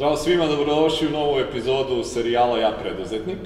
[0.00, 3.38] Zdravo svima, dobrodošli u novu epizodu serijala Ja preduzetnik.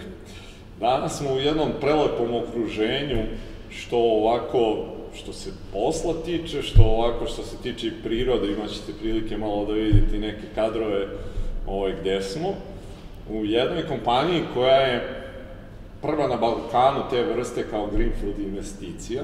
[0.80, 3.19] Danas smo u jednom prelepom okruženju,
[3.70, 4.77] što ovako,
[5.14, 9.64] što se posla tiče, što ovako što se tiče i prirode, imat ćete prilike malo
[9.64, 11.06] da vidite neke kadrove
[11.66, 12.48] ovaj, gde smo.
[13.30, 15.25] U jednoj kompaniji koja je
[16.02, 19.23] prva na Balkanu te vrste kao Greenfield investicija,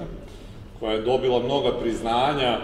[0.81, 2.59] koja je dobila mnoga priznanja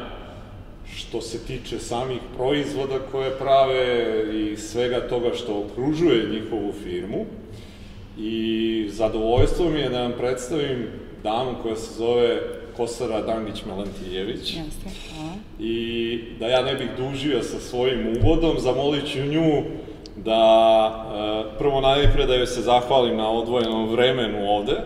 [0.95, 7.27] što se tiče samih proizvoda koje prave i svega toga što okružuje njihovu firmu.
[8.19, 10.87] I zadovoljstvo mi je da vam predstavim
[11.23, 12.41] damu koja se zove
[12.77, 14.57] Kosara Dangić-Melantijević.
[14.57, 15.33] Jeste, hvala.
[15.61, 19.63] I da ja ne bih dužio sa svojim uvodom, zamolit ću nju
[20.17, 20.35] da
[21.55, 24.77] e, prvo najpre da joj se zahvalim na odvojenom vremenu ovde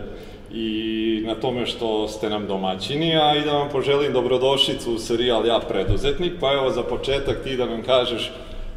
[0.53, 5.45] i na tome što ste nam domaćini, a i da vam poželim dobrodošlicu u serijal
[5.47, 8.31] Ja preduzetnik, pa evo za početak ti da nam kažeš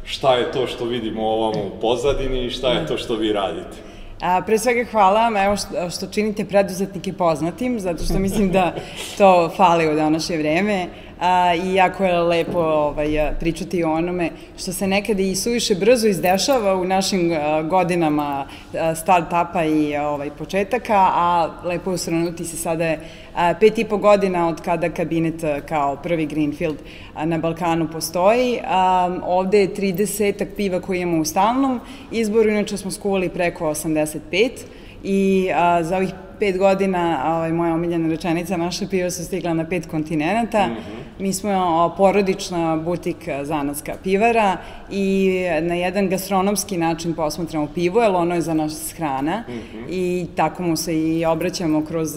[0.05, 3.77] šta je to što vidimo ovamo u pozadini i šta je to što vi radite.
[4.21, 8.75] A, pre svega hvala vam evo što, što činite preduzetnike poznatim, zato što mislim da
[9.17, 10.87] to fali u današnje vreme
[11.19, 16.07] a, i jako je lepo ovaj, pričati o onome što se nekada i suviše brzo
[16.07, 22.85] izdešava u našim a, godinama start-upa i ovaj, početaka, a lepo je usranuti se sada
[22.85, 22.99] je
[23.35, 26.77] a, pet i po godina od kada kabinet kao prvi Greenfield
[27.25, 28.59] na Balkanu postoji.
[28.65, 31.79] A, ovde je 30 piva koje imamo u stalnom
[32.11, 34.49] izboru, inače smo skuvali preko 85
[35.03, 39.65] i a, za ovih pet godina, ovaj, moja omiljena rečenica, naša piva su stigla na
[39.65, 40.67] pet kontinenta.
[40.67, 41.23] Mm -hmm.
[41.23, 44.57] Mi smo porodična butik zanatska pivara
[44.89, 49.85] i na jedan gastronomski način posmatramo pivo, jer ono je za nas hrana mm -hmm.
[49.89, 52.09] i tako mu se i obraćamo kroz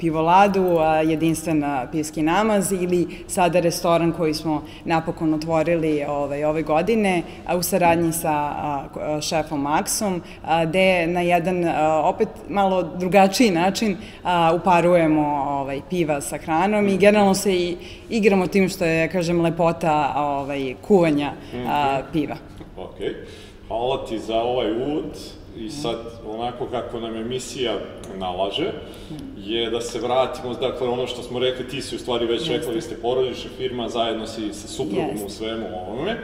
[0.00, 7.22] pivoladu, jedinstven pivski namaz ili sada restoran koji smo napokon otvorili ovaj, ove godine
[7.58, 8.52] u saradnji sa
[9.20, 10.22] šefom Maksom,
[10.66, 11.64] gde na jedan
[12.04, 13.96] opet malo drugačiji način
[14.54, 17.76] uparujemo ovaj, piva sa hranom i generalno se i
[18.10, 21.32] igramo tim što je, kažem, lepota ovaj, kuvanja
[21.68, 22.01] a, Mhm.
[22.12, 22.36] Piva.
[22.76, 22.96] Ok,
[23.68, 25.04] hvala ti za ovaj uvod
[25.56, 25.96] i sad
[26.28, 27.72] onako kako nam emisija
[28.18, 28.72] nalaže
[29.36, 32.56] je da se vratimo, dakle ono što smo rekli, ti si u stvari već Jeste.
[32.56, 36.16] rekla, vi ste porodična firma, zajedno si sa suprugom u svemu ovome,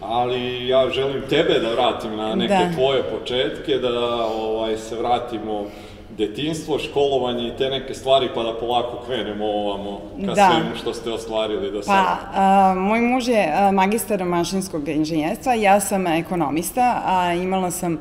[0.00, 2.72] ali ja želim tebe da vratim na neke Da.
[2.74, 5.64] tvoje početke, da ovaj, se vratimo
[6.18, 10.50] detinstvo, školovanje i te neke stvari, pa da polako krenemo ovamo ka Da.
[10.50, 12.18] svemu što ste ostvarili do Pa, sada.
[12.34, 17.98] a, moj muž je a, magistar mašinskog inženjerstva, ja sam ekonomista, a imala sam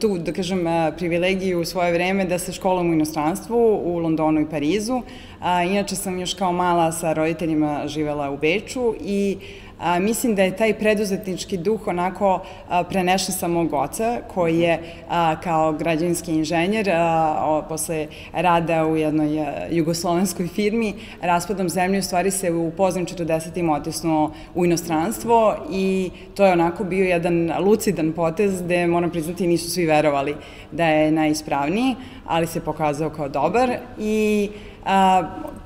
[0.00, 0.64] tu, da kažem,
[0.96, 5.02] privilegiju u svoje vreme da se školam u inostranstvu, u Londonu i Parizu.
[5.40, 9.67] A, inače sam još kao mala sa roditeljima živela u Beču i A,
[10.00, 15.36] mislim da je taj preduzetnički duh onako a, prenešen sa mog oca, koji je a,
[15.40, 22.30] kao građevinski inženjer a, posle rada u jednoj a, jugoslovenskoj firmi raspadom zemlje u stvari
[22.30, 23.76] se u poznim 40.
[23.76, 29.70] otisnuo u inostranstvo i to je onako bio jedan lucidan potez gde moram priznati nisu
[29.70, 30.36] svi verovali
[30.72, 31.96] da je najispravniji,
[32.26, 34.50] ali se pokazao kao dobar i
[34.88, 35.22] A,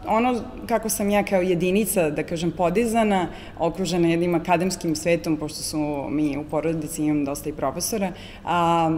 [0.07, 6.07] ono kako sam ja kao jedinica, da kažem, podizana, okružena jednim akademskim svetom, pošto su
[6.11, 8.13] mi u porodici imam dosta i profesora,
[8.45, 8.91] a,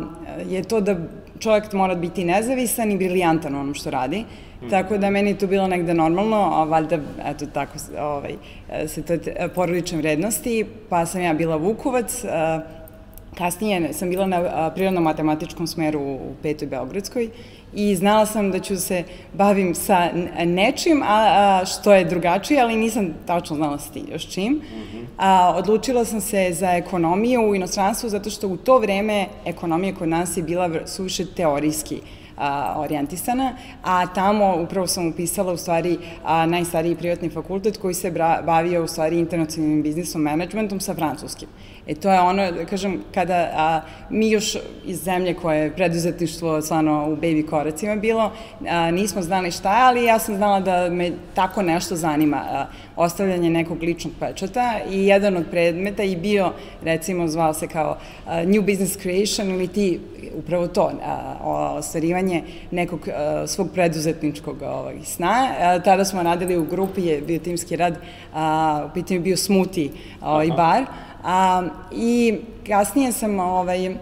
[0.48, 0.96] je to da
[1.38, 4.24] čovjek mora biti nezavisan i briljantan u onom što radi.
[4.70, 8.34] Tako da meni je to bilo negde normalno, a valjda, eto tako, ovaj,
[8.86, 12.60] se to je porodične vrednosti, pa sam ja bila Vukovac, a,
[13.38, 17.30] Kasnije sam bila na prirodno-matematičkom smeru u petoj Beogradskoj
[17.74, 20.08] i znala sam da ću se bavim sa
[20.44, 21.06] nečim, a,
[21.62, 24.60] a što je drugačije, ali nisam tačno znala s, ti, s čim.
[25.18, 30.08] A, odlučila sam se za ekonomiju u inostranstvu zato što u to vreme ekonomija kod
[30.08, 32.00] nas je bila suviše teorijski
[32.36, 33.52] a, orijentisana,
[33.82, 35.98] a tamo upravo sam upisala u stvari
[36.46, 38.10] najstariji privatni fakultet koji se
[38.44, 41.48] bavio u stvari internacionalnim biznisom, managementom sa francuskim.
[41.86, 46.62] E to je ono, da kažem, kada a, mi još iz zemlje koje je preduzetništvo
[46.62, 48.32] stvarno u baby koracima bilo,
[48.68, 52.66] a, nismo znali šta je, ali ja sam znala da me tako nešto zanima, a,
[52.96, 56.52] ostavljanje nekog ličnog pečata i jedan od predmeta i bio,
[56.82, 57.96] recimo, zvao se kao
[58.26, 60.00] a, New Business Creation ili ti
[60.34, 61.36] upravo to, a,
[61.78, 62.23] ostvarivanje
[62.70, 65.48] nekog a, svog preduzetničkog ovaj, sna.
[65.58, 67.96] A, tada smo radili u grupi, je bio timski rad,
[68.34, 69.90] a, u pitanju bio smoothie
[70.22, 70.84] ovaj, bar,
[71.24, 71.62] a,
[71.92, 73.94] i kasnije sam ovaj,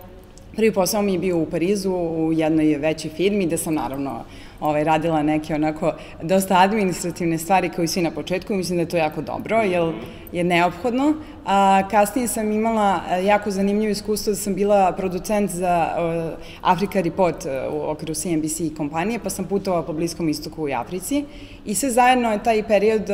[0.57, 4.25] Prvi posao mi je bio u Parizu u jednoj većoj firmi gde sam naravno
[4.63, 5.93] ovaj, radila neke onako
[6.23, 9.63] dosta administrativne stvari kao i svi na početku i mislim da je to jako dobro,
[9.63, 9.93] jer
[10.33, 11.15] je neophodno.
[11.47, 17.45] A, kasnije sam imala jako zanimljivo iskustvo da sam bila producent za uh, Africa Report
[17.45, 21.25] uh, u okviru CNBC kompanije, pa sam putovala po Bliskom istoku i Africi
[21.65, 23.11] i sve zajedno je taj period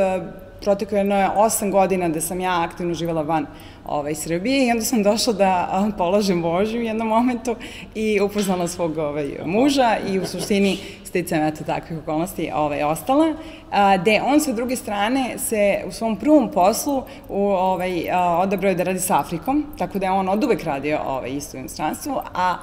[0.60, 3.46] proteklo jedno je osam godina da sam ja aktivno živela van
[3.86, 7.56] ovaj, Srbije i onda sam došla da polažem vožnju u jednom momentu
[7.94, 10.78] i upoznala svog ovaj, muža i u suštini
[11.08, 13.34] sticam eto takvih okolnosti ovaj, ostala,
[13.70, 18.74] a, gde on sa druge strane se u svom prvom poslu u, ovaj, a, odabrao
[18.74, 22.20] da radi sa Afrikom, tako da je on od uvek radio ovaj, isto u inostranstvu,
[22.34, 22.56] a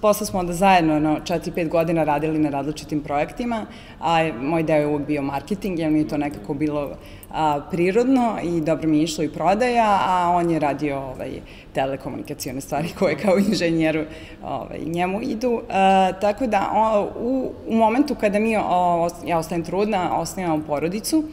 [0.00, 3.66] Posle smo onda zajedno no, 4-5 godina radili na različitim projektima,
[4.00, 6.90] a moj deo je uvek bio marketing, jer mi je to nekako bilo
[7.34, 11.30] a, prirodno i dobro mi je išlo i prodaja, a on je radio ovaj,
[11.72, 14.04] telekomunikacijone stvari koje kao inženjeru
[14.44, 15.60] ovaj, njemu idu.
[15.70, 21.24] A, tako da o, u, u momentu kada mi, o, ja ostajem trudna, osnijamo porodicu,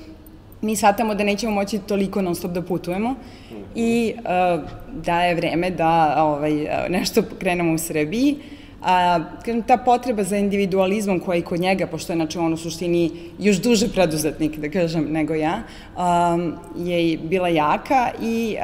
[0.61, 3.15] mi shvatamo da nećemo moći toliko non stop da putujemo
[3.75, 4.63] i uh,
[5.03, 8.35] da je vreme da ovaj, nešto krenemo u Srbiji.
[8.81, 9.19] A,
[9.67, 13.61] ta potreba za individualizmom koja je kod njega, pošto je znači, on u suštini još
[13.61, 15.61] duže preduzetnik, da kažem, nego ja,
[15.97, 18.63] um, je bila jaka i uh,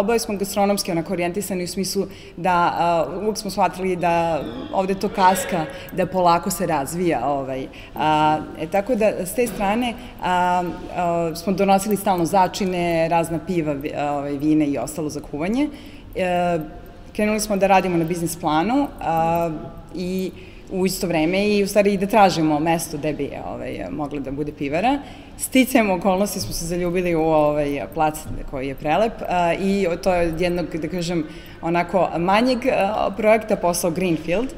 [0.00, 2.06] oboje smo gastronomski onako orijentisani u smislu
[2.36, 7.26] da uvijek smo shvatili da ovde to kaska, da polako se razvija.
[7.26, 7.62] Ovaj.
[7.62, 9.94] E, tako da, s te strane
[11.34, 15.68] smo donosili stalno začine, razna piva, ovaj, vine i ostalo za kuvanje.
[16.14, 16.77] Uh,
[17.12, 19.50] krenuli smo da radimo na biznis planu a,
[19.94, 20.30] i
[20.72, 24.30] u isto vreme i u stvari i da tražimo mesto gde bi ovaj, mogla da
[24.30, 24.98] bude pivara.
[25.38, 28.18] Sticajem okolnosti smo se zaljubili u ovaj plac
[28.50, 31.24] koji je prelep a, i to je jednog, da kažem,
[31.62, 34.48] onako manjeg a, projekta posao Greenfield,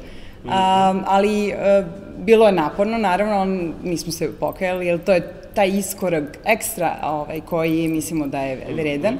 [0.49, 1.83] a, ali a,
[2.17, 3.45] bilo je naporno, naravno,
[3.83, 9.17] nismo se pokajali, jer to je taj iskorak ekstra ovaj, koji mislimo da je vredan.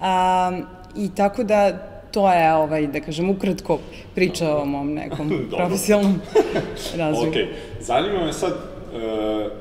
[0.00, 0.52] A,
[0.96, 1.78] I tako da
[2.18, 3.78] to je, ovaj, da kažem, ukratko
[4.14, 6.20] priča o mom nekom profesionalnom
[6.98, 7.30] razvoju.
[7.30, 7.36] ok,
[7.80, 9.52] zanima me sad uh,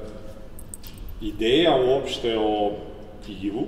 [1.21, 2.71] ideja uopšte o
[3.25, 3.67] pivu,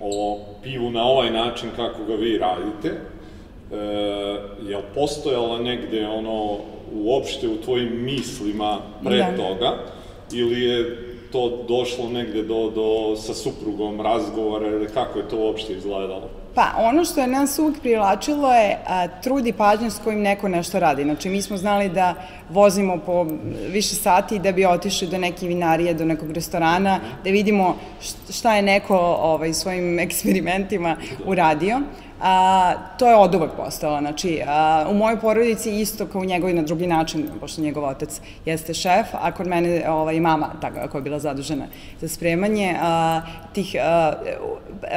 [0.00, 6.58] o pivu na ovaj način kako ga vi radite, uh, je li postojala negde ono
[6.92, 9.36] uopšte u tvojim mislima pre da.
[9.36, 9.76] toga,
[10.32, 10.98] ili je
[11.32, 16.43] to došlo negde do, do, sa suprugom razgovora, ili kako je to uopšte izgledalo?
[16.54, 20.48] Pa, ono što je nas uvijek privlačilo je a, trud i pažnja s kojim neko
[20.48, 21.02] nešto radi.
[21.02, 22.14] Znači, mi smo znali da
[22.50, 23.26] vozimo po
[23.68, 27.76] više sati da bi otišli do neke vinarije, do nekog restorana, da vidimo
[28.30, 30.96] šta je neko ovaj, svojim eksperimentima
[31.26, 31.80] uradio
[32.24, 34.00] a, to je od uvek postalo.
[34.00, 38.20] Znači, a, u mojoj porodici isto kao u njegovi na drugi način, pošto njegov otac
[38.44, 41.66] jeste šef, a kod mene ovaj, mama, tako, koja je bila zadužena
[42.00, 43.20] za spremanje, a,
[43.52, 44.12] tih, a,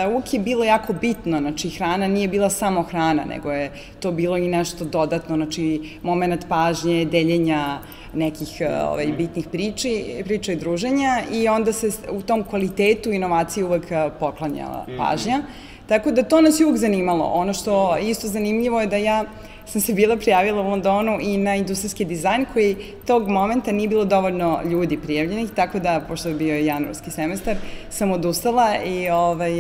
[0.08, 4.38] uvijek je bilo jako bitno, znači hrana nije bila samo hrana, nego je to bilo
[4.38, 7.06] i nešto dodatno, znači moment pažnje,
[7.38, 7.80] deljenja
[8.14, 13.86] nekih ovaj, bitnih priči, priča i druženja i onda se u tom kvalitetu inovacije uvek
[14.20, 15.38] poklanjala pažnja.
[15.38, 17.26] Mm -hmm Tako da to nas je uvijek zanimalo.
[17.26, 19.26] Ono što isto zanimljivo je da ja
[19.68, 22.76] sam se bila prijavila u Londonu i na industrijski dizajn koji
[23.08, 27.56] tog momenta nije bilo dovoljno ljudi prijavljenih, tako da, pošto je bio januarski semestar,
[27.90, 29.52] sam odustala i ovaj,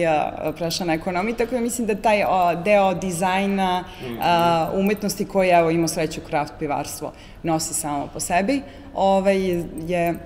[0.57, 3.83] prešla na ekonomiju, tako da mislim da taj o, deo dizajna,
[4.21, 8.61] a, umetnosti koja evo, ima sreću kraft pivarstvo nosi samo po sebi,
[8.93, 9.37] ovaj,
[9.87, 10.19] je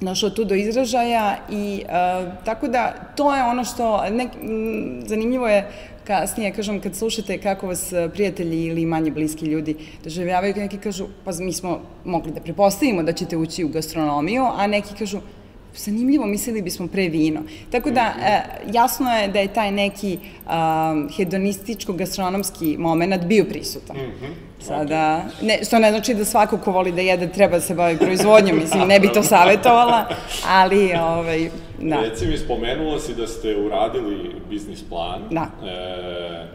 [0.00, 5.48] došlo tu do izražaja i uh, tako da to je ono što ne, m, zanimljivo
[5.48, 5.70] je
[6.10, 11.06] kasnije, kažem, kad slušate kako vas e, prijatelji ili manje bliski ljudi doživljavaju, neki kažu,
[11.24, 15.20] pa mi smo mogli da prepostavimo da ćete ući u gastronomiju, a neki kažu,
[15.76, 17.42] zanimljivo, mislili bismo pre vino.
[17.70, 20.18] Tako da, e, jasno je da je taj neki
[21.16, 23.96] hedonističko-gastronomski moment bio prisutan.
[23.96, 24.50] -hmm.
[24.66, 27.98] Sada, ne, što ne znači da svako ko voli da jede treba da se bavi
[27.98, 30.08] proizvodnjom, mislim, ne bi to savjetovala,
[30.48, 31.50] ali, ovaj,
[31.80, 32.00] da.
[32.00, 35.22] Reci mi, spomenula si da ste uradili biznis plan.
[35.30, 35.46] Da.
[35.66, 36.46] E,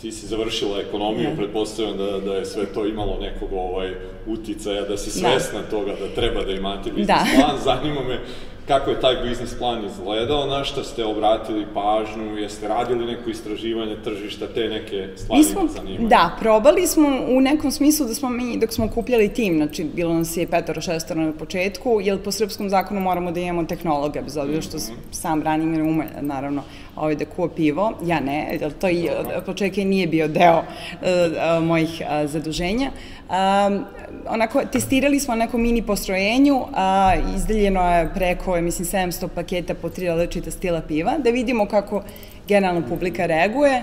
[0.00, 1.36] ti si završila ekonomiju, da.
[1.36, 3.94] pretpostavljam da, da je sve to imalo nekog ovaj,
[4.26, 5.28] uticaja, da si da.
[5.28, 5.70] svesna da.
[5.70, 7.24] toga da treba da imate biznis da.
[7.36, 7.58] plan.
[7.64, 8.20] Zanima me
[8.68, 13.96] kako je taj biznis plan izgledao, na šta ste obratili pažnju, jeste radili neko istraživanje
[14.04, 16.08] tržišta, te neke stvari smo, zanimaju?
[16.08, 20.14] Da, probali smo u nekom smislu da smo mi, dok smo kupljali tim, znači bilo
[20.14, 24.36] nas je petoro, šestoro na početku, jer po srpskom zakonu moramo da imamo tehnologa, bez
[24.36, 24.96] obzira što mm -hmm.
[25.10, 26.62] sam Branimir ume, naravno,
[26.96, 29.08] ovaj, da kuo pivo, ja ne, jer to i
[29.46, 32.90] početka nije bio deo uh, mojih uh, zaduženja.
[33.32, 33.84] Um,
[34.28, 40.06] onako, testirali smo neko mini postrojenju, a izdeljeno je preko, mislim, 700 paketa po tri
[40.06, 42.02] različita stila piva, da vidimo kako
[42.48, 43.82] generalno publika reaguje.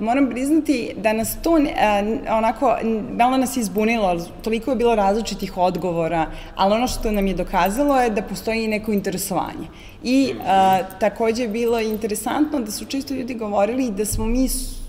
[0.00, 2.76] Moram priznati da nas to a, onako,
[3.16, 8.00] malo nas je izbunilo, toliko je bilo različitih odgovora, ali ono što nam je dokazalo
[8.00, 9.68] je da postoji neko interesovanje.
[10.02, 14.48] I a, takođe je bilo interesantno da su čisto ljudi govorili da smo mi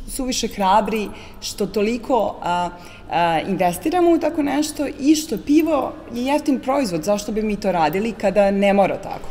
[0.09, 1.07] suviše hrabri
[1.41, 2.69] što toliko a,
[3.09, 7.71] a, investiramo u tako nešto i što pivo je jeftin proizvod, zašto bi mi to
[7.71, 9.29] radili kada ne mora tako.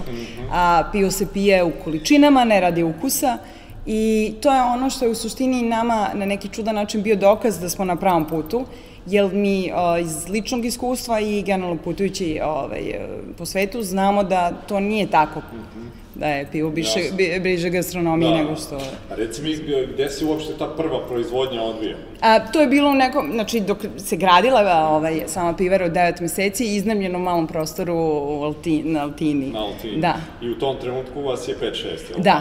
[0.53, 3.39] A, pivo se pije u količinama, ne radi ukusa
[3.87, 7.61] i to je ono što je u suštini nama na neki čudan način bio dokaz
[7.61, 8.65] da smo na pravom putu,
[9.09, 12.95] jer mi iz ličnog iskustva i generalno putujući ovaj,
[13.39, 15.41] po svetu znamo da to nije tako.
[15.41, 15.89] Mm -hmm
[16.19, 18.37] da je pivo biše, bi, bliže gastronomiji da.
[18.37, 18.77] nego što...
[19.11, 19.57] A reci mi,
[19.95, 21.97] gde se uopšte ta prva proizvodnja odvija?
[22.21, 26.21] A, to je bilo u nekom, znači dok se gradila ovaj, sama pivara od 9
[26.21, 29.51] meseci, iznamljeno u malom prostoru u Alti, na Altini.
[29.51, 30.01] Na Altini.
[30.01, 30.17] Da.
[30.43, 32.23] I u tom trenutku vas je 5-6, je li?
[32.23, 32.41] Da.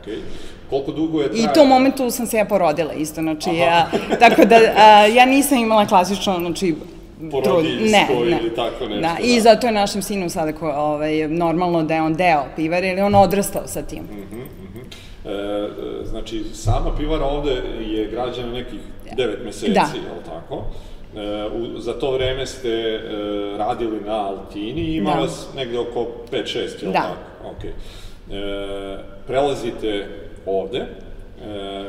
[0.00, 0.14] Okej.
[0.14, 0.53] Okay.
[0.70, 1.48] Koliko dugo je trajalo?
[1.48, 3.90] I u tom momentu sam se ja porodila isto, znači, ja,
[4.20, 6.74] tako da a, ja nisam imala klasično, znači,
[7.30, 8.06] porodiljsko ne,
[8.40, 9.00] ili tako nešto.
[9.00, 12.88] Da, i zato je našem sinu sada ko, ovaj, normalno da je on deo pivare,
[12.88, 14.02] ili on odrastao sa tim.
[14.02, 14.84] Mm -hmm, mm -hmm.
[15.24, 18.80] E, znači, sama pivara ovde je građana nekih
[19.16, 19.80] devet meseci, da.
[19.94, 20.64] je li tako?
[21.16, 23.00] E, u, za to vreme ste e,
[23.58, 25.20] radili na Altini i ima da.
[25.20, 26.92] vas negde oko 5-6, je li da.
[26.92, 27.14] tako?
[27.44, 27.72] Okay.
[28.30, 30.06] E, prelazite
[30.46, 30.86] ovde, e,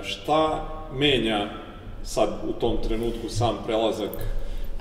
[0.03, 1.47] šta menja
[2.03, 4.09] sad u tom trenutku sam prelazak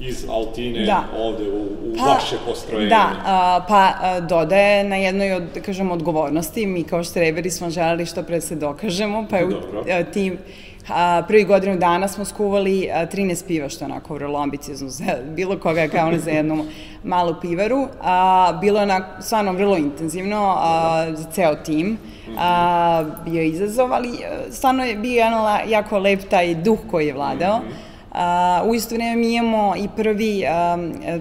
[0.00, 1.04] iz Altine da.
[1.18, 2.88] ovde u, u pa, vaše postrojenje.
[2.88, 6.66] Da, a, pa a, dodaje na jednoj od, da kažem, odgovornosti.
[6.66, 9.52] Mi kao štreberi smo želeli što pre se dokažemo, pa je u
[10.12, 10.38] tim
[10.88, 15.04] A, prvi godinu dana smo skuvali a, 13 piva, što je onako vrlo ambiciozno za
[15.36, 16.64] bilo koga kao ne za jednu
[17.04, 17.88] malu pivaru.
[18.02, 21.98] A, bilo je onako, stvarno vrlo intenzivno a, za ceo tim.
[22.38, 24.18] A, bio je izazov, ali
[24.50, 27.58] stvarno je bio jedan jako lep taj duh koji je vladao.
[27.58, 27.94] Mm -hmm
[28.64, 30.44] u isto vreme mi imamo i prvi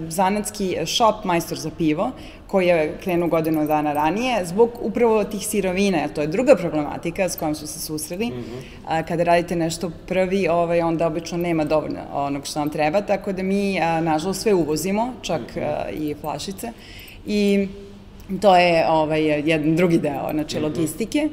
[0.08, 2.12] zanatski shop majstor za pivo,
[2.54, 7.30] koji je krenuo godinu dana ranije, zbog upravo tih sirovina, jer to je druga problematika
[7.30, 8.26] s kojom su se susreli.
[8.26, 9.04] Mm -hmm.
[9.08, 13.44] kada radite nešto prvi, ovaj, onda obično nema dovoljno onog što nam treba, tako da
[13.44, 15.94] mi, nažalost, sve uvozimo, čak mm -hmm.
[15.94, 16.72] i flašice.
[17.26, 17.68] I
[18.42, 20.64] to je ovaj, jedan drugi deo, znači, mm -hmm.
[20.64, 21.30] logistike.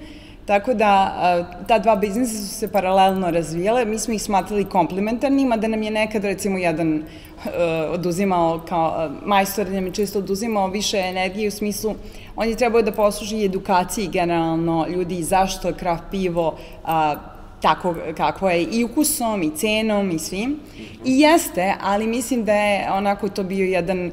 [0.50, 5.69] Tako da, ta dva biznisa su se paralelno razvijale, mi smo ih smatrali komplementarnima, da
[5.69, 7.02] nam je nekad, recimo, jedan uh,
[7.90, 11.95] oduzimao, kao uh, majstor nam je često oduzimao više energije u smislu,
[12.37, 16.57] on je trebao da posluži edukaciji generalno ljudi zašto kraft pivo
[17.62, 20.61] tako kako je i ukusom i cenom i svim.
[21.05, 24.12] I jeste, ali mislim da je onako to bio jedan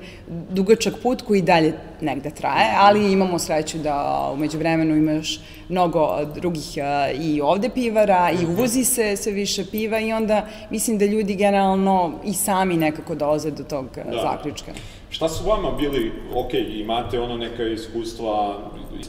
[0.50, 5.40] dugačak put koji dalje negde traje, ali imamo sreću da umeđu vremenu ima još
[5.70, 6.78] mnogo drugih
[7.20, 12.14] i ovde pivara i uvozi se sve više piva i onda mislim da ljudi generalno
[12.26, 14.22] i sami nekako dolaze do tog da.
[14.22, 14.72] zaključka.
[15.10, 18.58] Šta su vama bili, ok, imate ono neka iskustva
[19.00, 19.08] iz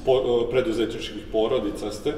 [0.51, 2.13] preduzetničkih porodica ste,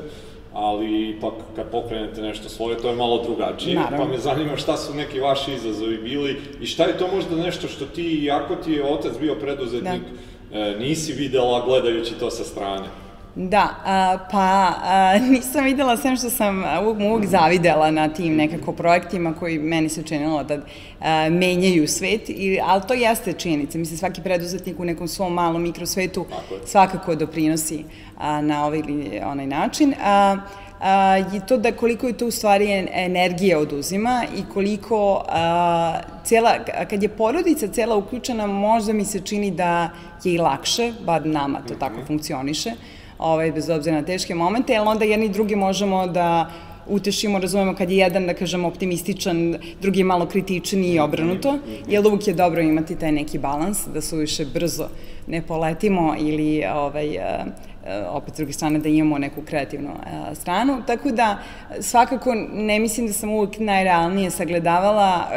[0.53, 3.75] ali ipak kad pokrenete nešto svoje, to je malo drugačije.
[3.75, 3.99] Naravno.
[3.99, 7.69] Pa me zanima šta su neki vaši izazovi bili i šta je to možda nešto
[7.69, 10.03] što ti, iako ti je otac bio preduzetnik,
[10.53, 10.59] da.
[10.59, 12.87] e, nisi videla gledajući to sa strane?
[13.35, 18.73] Da, a, pa a, nisam videla sve što sam uvijek, uvijek zavidela na tim nekako
[18.73, 20.59] projektima koji meni se činilo da
[21.01, 23.79] a, menjaju svet, i, ali to jeste činjenica.
[23.79, 26.27] Mislim, svaki preduzetnik u nekom svom malom mikrosvetu
[26.67, 27.85] svakako doprinosi
[28.19, 29.95] a, na ovaj ili onaj način.
[30.05, 30.37] A,
[30.81, 36.55] a, je to da koliko je to u stvari energije oduzima i koliko a, cela,
[36.91, 39.91] kad je porodica cela uključena, možda mi se čini da
[40.25, 42.07] je i lakše, bar nama to tako mhm.
[42.07, 42.73] funkcioniše,
[43.21, 46.51] ovaj, bez obzira na teške momente, jer onda jedni i drugi možemo da
[46.89, 51.59] utešimo, razumemo kad je jedan, da kažemo, optimističan, drugi je malo kritičan i obrnuto,
[51.89, 54.89] jer uvijek je dobro imati taj neki balans, da su više brzo
[55.27, 57.19] ne poletimo ili ovaj,
[58.09, 59.91] opet s druge strane da imamo neku kreativnu
[60.35, 61.39] stranu, tako da
[61.81, 65.29] svakako ne mislim da sam uvijek najrealnije sagledavala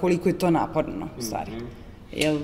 [0.00, 1.50] koliko je to naporno, u stvari.
[1.50, 1.64] Mhm.
[2.12, 2.38] Jel,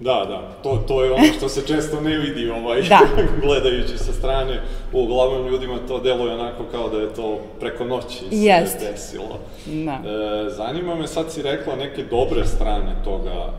[0.00, 3.00] Da, da, to, to je ono što se često ne vidi ovaj, Da.
[3.46, 4.62] gledajući sa strane.
[4.92, 8.80] Uglavnom ljudima to deluje onako kao da je to preko noći se Jest.
[8.80, 9.38] desilo.
[9.66, 9.92] Da.
[9.92, 13.50] E, zanima me, sad si rekla neke dobre strane toga, e,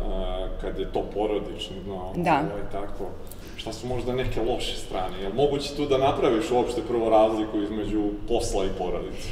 [0.62, 1.76] kad je to porodično,
[2.16, 2.32] Da.
[2.54, 3.10] ovaj, tako.
[3.58, 5.22] Šta su možda neke loše strane?
[5.22, 9.30] Je li moguće tu da napraviš uopšte prvo razliku između posla i porodice?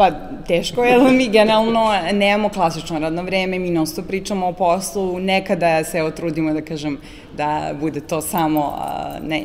[0.00, 0.10] Pa,
[0.46, 5.18] teško je, ali mi generalno nemamo klasično radno vreme, mi non stop pričamo o poslu,
[5.18, 6.98] nekada se evo trudimo da kažem
[7.36, 8.78] da bude to samo
[9.22, 9.42] ne,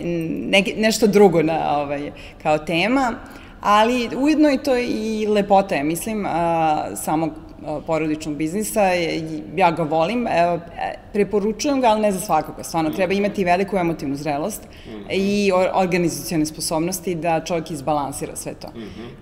[0.49, 2.11] ne, nešto drugo na, ovaj,
[2.43, 3.13] kao tema,
[3.61, 6.25] ali ujedno i to i lepota je, mislim,
[6.95, 7.31] samog
[7.87, 12.89] porodičnog biznisa, i ja ga volim, evo, e, preporučujem ga, ali ne za svakoga, stvarno,
[12.89, 14.61] treba imati veliku emotivnu zrelost
[15.11, 18.67] i or, organizacione sposobnosti da čovjek izbalansira sve to.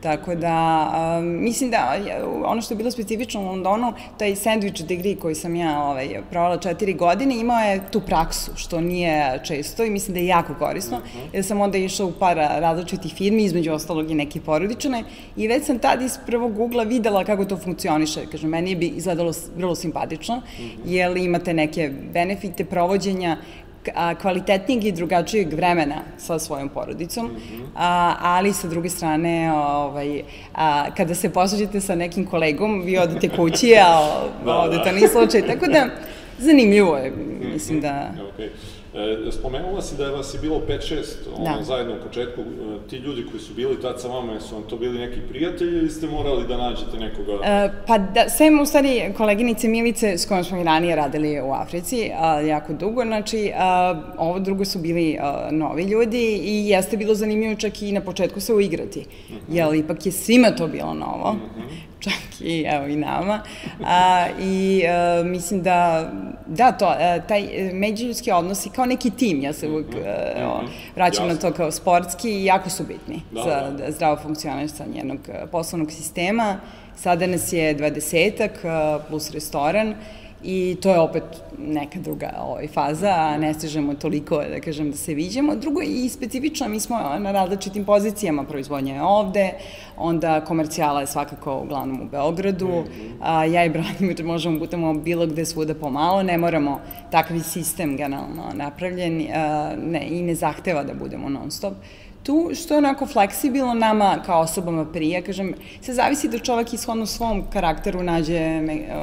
[0.01, 0.87] Tako da,
[1.19, 1.97] um, mislim da
[2.45, 6.57] ono što je bilo specifično u Londonu, taj sandwich degree koji sam ja ovaj, provala
[6.57, 11.01] četiri godine, imao je tu praksu, što nije često i mislim da je jako korisno,
[11.33, 15.03] jer sam onda išla u par različitih firmi, između ostalog i neke porodične,
[15.35, 18.25] i već sam tad iz prvog ugla videla kako to funkcioniše.
[18.33, 20.41] Kažem, meni bi izgledalo vrlo simpatično,
[20.85, 23.37] jer imate neke benefite provođenja
[23.95, 27.29] a, kvalitetnijeg i drugačijeg vremena sa svojom porodicom,
[27.75, 30.21] a, ali sa druge strane, ovaj,
[30.55, 34.09] a, kada se posveđate sa nekim kolegom, vi odete kući, a
[34.45, 34.83] Da, ovde da.
[34.83, 35.85] to nije slučaj, tako da
[36.39, 37.13] zanimljivo je,
[37.53, 38.11] mislim da...
[38.37, 38.49] Okay.
[38.95, 41.03] E, spomenula si da je vas je bilo 5-6
[41.35, 41.63] ono, Da.
[41.63, 42.41] zajedno u početku.
[42.41, 45.77] E, ti ljudi koji su bili tad sa vama, su vam to bili neki prijatelji
[45.77, 47.31] ili ste morali da nađete nekoga?
[47.43, 51.51] E, pa da, sem u stvari koleginice Milice s kojom smo i ranije radili u
[51.51, 56.97] Africi, a, jako dugo, znači a, ovo drugo su bili a, novi ljudi i jeste
[56.97, 59.05] bilo zanimljivo čak i na početku se uigrati,
[59.49, 61.35] jer ipak je svima to bilo novo,
[62.03, 63.39] čak i evo i nama.
[63.85, 66.11] A, I a, mislim da,
[66.45, 70.61] da to, a, taj e, međuljudski odnosi kao neki tim, ja se uvijek e, o,
[70.95, 71.49] vraćam na Jasno.
[71.49, 73.91] to kao sportski i jako su bitni Da, za da.
[73.91, 76.59] zdravo funkcionisanje jednog e, poslovnog sistema.
[76.95, 78.67] Sada nas je dvadesetak e,
[79.09, 79.95] plus restoran
[80.43, 81.23] i to je opet
[81.57, 85.55] neka druga ovaj, faza, a ne stižemo toliko, da kažem, da se viđemo.
[85.55, 89.51] Drugo, i specifično, mi smo na različitim pozicijama, proizvodnja je ovde,
[89.97, 92.83] onda komercijala je svakako uglavnom u Beogradu,
[93.21, 96.79] a ja i Branimir možemo budemo bilo gde svuda pomalo, ne moramo
[97.11, 101.73] takvi sistem generalno napravljen a, ne, i ne zahteva da budemo non stop
[102.23, 107.05] tu što je onako fleksibilno nama kao osobama prije, kažem, se zavisi da čovek ishodno
[107.05, 108.61] svom karakteru nađe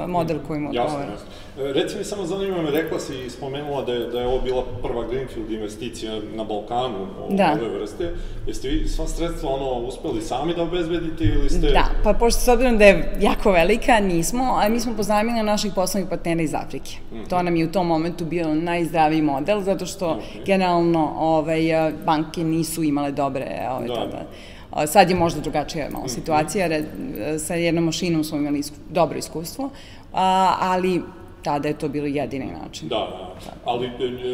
[0.08, 1.10] model koji mu Jasno, odgovara.
[1.12, 1.26] jasno.
[1.26, 4.40] E, Reci mi samo zanima me, rekla si i spomenula da je, da je ovo
[4.40, 7.52] bila prva Greenfield investicija na Balkanu o- Da.
[7.54, 8.14] ove vrste.
[8.46, 11.70] Jeste vi sva sredstva ono uspeli sami da obezbedite ili ste...
[11.70, 15.72] Da, pa pošto s obzirom da je jako velika, nismo, a mi smo pozajmili naših
[15.74, 16.90] poslovnih partnera iz Afrike.
[17.28, 21.60] To nam je u tom momentu bio najzdraviji model, zato što generalno ovaj,
[22.06, 23.94] banke nisu imale dobre ovaj, Da.
[23.94, 24.26] tada.
[24.86, 26.82] Sad je možda drugačija malo situacija, re,
[27.38, 29.70] sa jednom mašinom smo imali isku, dobro iskustvo,
[30.12, 31.02] a, ali
[31.42, 32.88] tada je to bilo jedini način.
[32.88, 33.30] Da, da.
[33.64, 33.90] Ali e,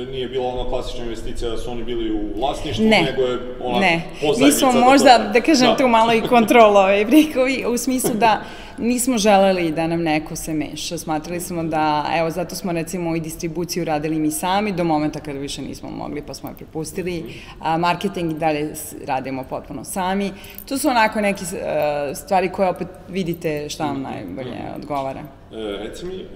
[0.07, 3.79] nije bila ona klasična investicija da su oni bili u vlasništvu, Ne, nego je ona
[3.79, 3.97] ne.
[3.97, 7.79] Mi pozajmica smo da možda, to- da kažem, tu malo i kontrol ovaj prikovi, u
[7.79, 8.41] smislu da
[8.79, 10.99] nismo želeli da nam neko se meša.
[10.99, 15.39] Smatrali smo da, evo, zato smo recimo i distribuciju radili mi sami do momenta kada
[15.39, 17.25] više nismo mogli, pa smo je prepustili.
[17.61, 18.73] A, marketing i dalje
[19.07, 20.31] radimo potpuno sami.
[20.69, 25.21] To su onako neke e, stvari koje opet vidite šta vam najbolje odgovara.
[25.53, 26.27] E, reci mi, e,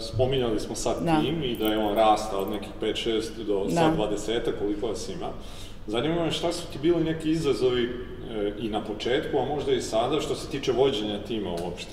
[0.00, 1.20] spominjali smo sad Da.
[1.20, 3.70] tim i da je on rasta od nekih 5-6 do Da.
[3.70, 5.28] sad 20 koliko vas ima.
[5.86, 9.80] Zanima me šta su ti bili neki izazovi e, i na početku, a možda i
[9.82, 11.92] sada, što se tiče vođenja tima uopšte?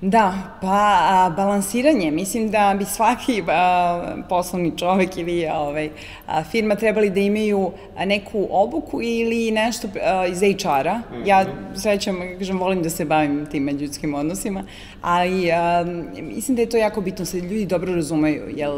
[0.00, 5.90] Da, pa a, balansiranje, mislim da bi svaki a, poslovni čovek ili ovaj,
[6.26, 7.72] a, firma trebali da imaju
[8.06, 11.00] neku obuku ili nešto a, iz HR-a.
[11.26, 14.62] Ja srećam, kažem, volim da se bavim tim međuljudskim odnosima,
[15.02, 15.84] ali a,
[16.22, 18.70] mislim da je to jako bitno, se ljudi dobro razumeju, jer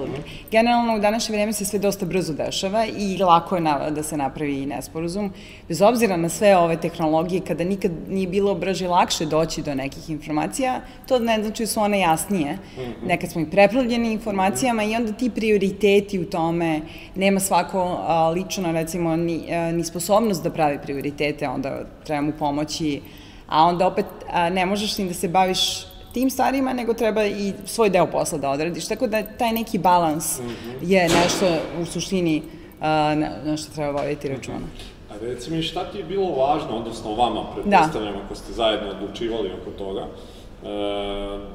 [0.50, 4.16] generalno u današnje vreme se sve dosta brzo dešava i lako je na, da se
[4.16, 5.33] napravi i nesporazum.
[5.68, 9.74] Bez obzira na sve ove tehnologije, kada nikad nije bilo brže i lakše doći do
[9.74, 12.59] nekih informacija, to ne znači da su one jasnije.
[13.06, 16.80] Nekad smo i preplavljeni informacijama i onda ti prioriteti u tome,
[17.14, 22.33] nema svako a, lično, recimo, ni, a, ni sposobnost da pravi prioritete, onda treba mu
[22.38, 23.00] pomoći,
[23.48, 27.52] a onda opet a, ne možeš ni da se baviš tim stvarima, nego treba i
[27.66, 28.88] svoj deo posla da odradiš.
[28.88, 30.40] Tako da taj neki balans
[30.82, 31.46] je nešto
[31.82, 32.42] u suštini
[32.80, 34.66] a, na, što treba voditi računa.
[35.10, 37.54] A reci mi, šta ti je bilo važno, odnosno vama, Da.
[37.54, 40.06] pretpostavljam, ako ste zajedno odlučivali oko toga,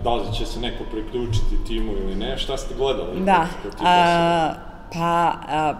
[0.03, 3.19] da li će se neko priključiti timu ili ne, šta ste gledali?
[3.19, 3.47] Da,
[3.79, 4.53] a,
[4.93, 5.73] pa a,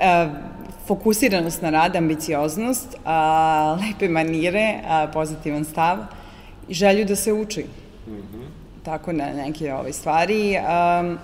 [0.00, 0.28] a,
[0.86, 5.98] fokusiranost na rad, ambicioznost, a, lepe manire, a, pozitivan stav
[6.68, 7.60] i želju da se uči.
[7.60, 7.81] Mm -hmm.
[8.82, 10.56] Tako na neke ove stvari.
[10.56, 11.14] A,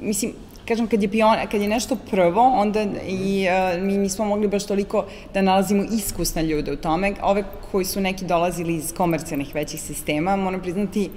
[0.00, 0.32] mislim,
[0.68, 4.66] kažem, kad je, pion, kad je nešto prvo, onda i uh, mi nismo mogli baš
[4.66, 7.14] toliko da nalazimo iskusne ljude u tome.
[7.22, 11.10] Ove koji su neki dolazili iz komercijalnih većih sistema, moram priznati,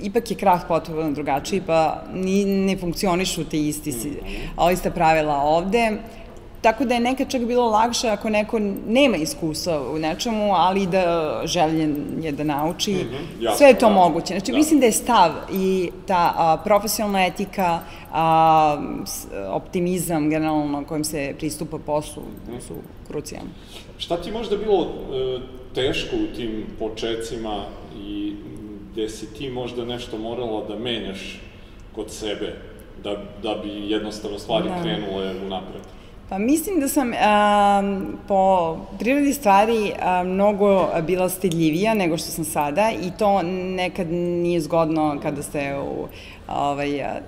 [0.00, 4.72] ipak je krah potpuno drugačiji, pa ni, ne funkcionišu te isti, mm.
[4.72, 5.98] ista pravila ovde.
[6.62, 11.40] Tako da je nekad čak bilo lakše ako neko nema iskustva u nečemu, ali da
[11.44, 12.92] željen je da nauči.
[12.92, 13.94] Mm -hmm, jasno, Sve je to da.
[13.94, 14.26] moguće.
[14.26, 14.58] Znači, da.
[14.58, 17.80] mislim da je stav i ta a, profesionalna etika,
[18.12, 18.78] a,
[19.48, 22.60] optimizam generalno kojim se pristupa poslu mm -hmm.
[22.60, 22.74] su
[23.08, 23.50] krucijalni.
[23.98, 25.38] Šta ti možda bilo e,
[25.74, 27.64] teško u tim početcima
[27.98, 28.34] i
[28.92, 31.40] gde si ti možda nešto morala da menjaš
[31.94, 32.54] kod sebe
[33.04, 34.82] da, da bi jednostavno stvari da.
[34.82, 35.82] krenule u napred?
[36.28, 37.82] Pa mislim da sam a,
[38.28, 43.42] po prirodi stvari a, mnogo bila stidljivija nego što sam sada i to
[43.76, 46.06] nekad nije zgodno kada ste u,
[46.48, 47.20] ovaj, a,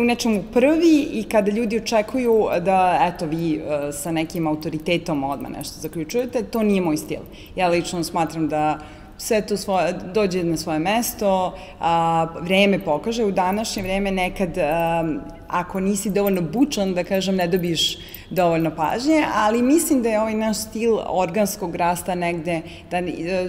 [0.00, 5.80] u nečemu prvi i kada ljudi očekuju da, eto, vi sa nekim autoritetom odmah nešto
[5.80, 7.20] zaključujete, to nije moj stil.
[7.56, 8.78] Ja lično smatram da
[9.18, 15.04] sve to svoje, dođe na svoje mesto, a, vreme pokaže, u današnje vreme nekad, a,
[15.48, 17.98] ako nisi dovoljno bučan, da kažem, ne dobiješ
[18.30, 23.00] dovoljno pažnje, ali mislim da je ovaj naš stil organskog rasta negde, da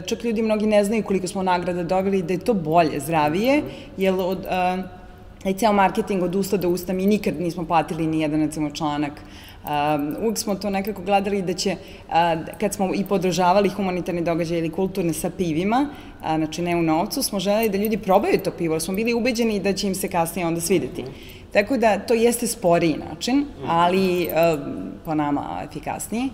[0.02, 3.64] čak ljudi mnogi ne znaju koliko smo nagrada dobili, da je to bolje, zdravije,
[3.98, 4.78] jer od, a,
[5.46, 9.12] i ceo marketing od usta do usta, mi nikad nismo platili ni jedan, recimo, članak
[9.66, 11.76] Um, smo to nekako gledali da će,
[12.60, 15.88] kad smo i podržavali humanitarni događaj ili kulturne sa pivima,
[16.36, 19.74] znači ne u novcu, smo želeli da ljudi probaju to pivo, smo bili ubeđeni da
[19.74, 21.04] će im se kasnije onda svideti.
[21.54, 24.30] Tako da to jeste sporiji način, ali
[25.06, 26.30] po nama efikasniji.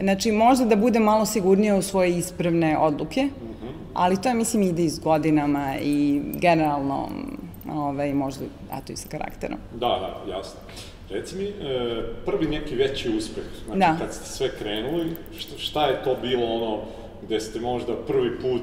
[0.00, 3.28] Znači, možda da bude malo sigurnije u svoje ispravne odluke,
[3.94, 7.08] ali to je, mislim, ide iz godinama i generalno,
[7.72, 9.58] ovaj, možda, eto, i sa karakterom.
[9.72, 10.60] Da, da, jasno.
[11.10, 11.52] Reci mi, e,
[12.24, 13.96] prvi neki veći uspeh, znači da.
[14.00, 15.10] kad ste sve krenuli,
[15.58, 16.82] šta, je to bilo ono
[17.22, 18.62] gde ste možda prvi put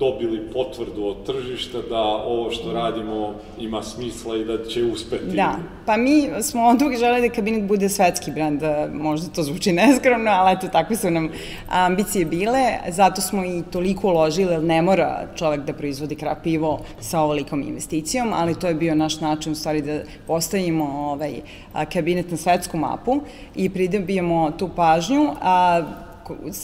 [0.00, 5.36] dobili potvrdu od tržišta da ovo što radimo ima smisla i da će uspeti.
[5.36, 5.56] Da,
[5.86, 9.72] pa mi smo od uvijek želeli da kabinet bude svetski brand, da možda to zvuči
[9.82, 11.28] neskromno, ali eto, takve su nam
[11.68, 17.20] ambicije bile, zato smo i toliko uložili, ne mora čovek da proizvodi krap pivo sa
[17.20, 21.40] ovolikom investicijom, ali to je bio naš način u stvari da postavimo ovaj,
[21.92, 23.20] kabinet na svetsku mapu
[23.54, 25.82] i pridobijemo tu pažnju, a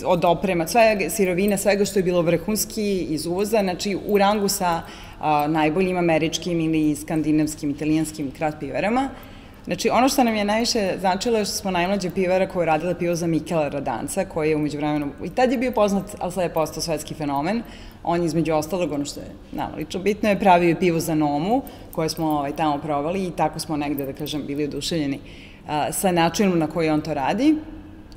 [0.05, 4.83] od oprema, sve sirovina, svega što je bilo vrhunski iz uvoza, znači u rangu sa
[5.21, 9.09] a, najboljim američkim ili skandinavskim, italijanskim krat pivarama.
[9.65, 12.95] Znači, ono što nam je najviše značilo je što smo najmlađe pivara koja je radila
[12.95, 16.43] pivo za Mikela Radanca, koji je umeđu vremenu, i tad je bio poznat, ali sad
[16.43, 17.63] je postao svetski fenomen.
[18.05, 21.63] On je između ostalog, ono što je nama lično bitno, je pravio pivo za Nomu,
[21.93, 25.19] koje smo ovaj, tamo provali i tako smo negde, da kažem, bili oduševljeni
[25.69, 27.55] a, sa načinom na koji on to radi.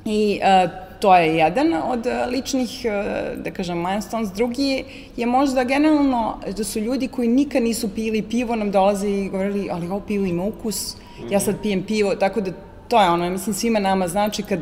[0.05, 0.67] I a,
[1.03, 2.91] to je jedan od e, ličnih, e,
[3.35, 4.29] da kažem, milestones.
[4.31, 4.83] Drugi
[5.17, 9.67] je možda generalno da su ljudi koji nikad nisu pili pivo nam dolaze i govorili,
[9.71, 10.95] ali ovo pivo ima ukus,
[11.29, 12.51] ja sad pijem pivo, tako da
[12.87, 14.59] to je ono, mislim, svima nama znači kad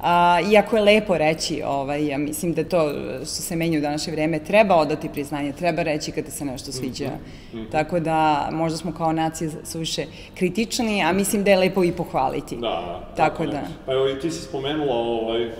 [0.00, 4.12] A, iako je lepo reći, ovaj, ja mislim da to što se menja u današnje
[4.12, 7.08] vreme, treba odati priznanje, treba reći kada se nešto sviđa.
[7.08, 7.70] Mm -hmm.
[7.70, 12.56] Tako da možda smo kao nacije suviše kritični, a mislim da je lepo i pohvaliti.
[12.56, 13.14] Da, da.
[13.16, 13.62] Tako, tako da.
[13.86, 15.50] Pa evo i ti si spomenula ovaj,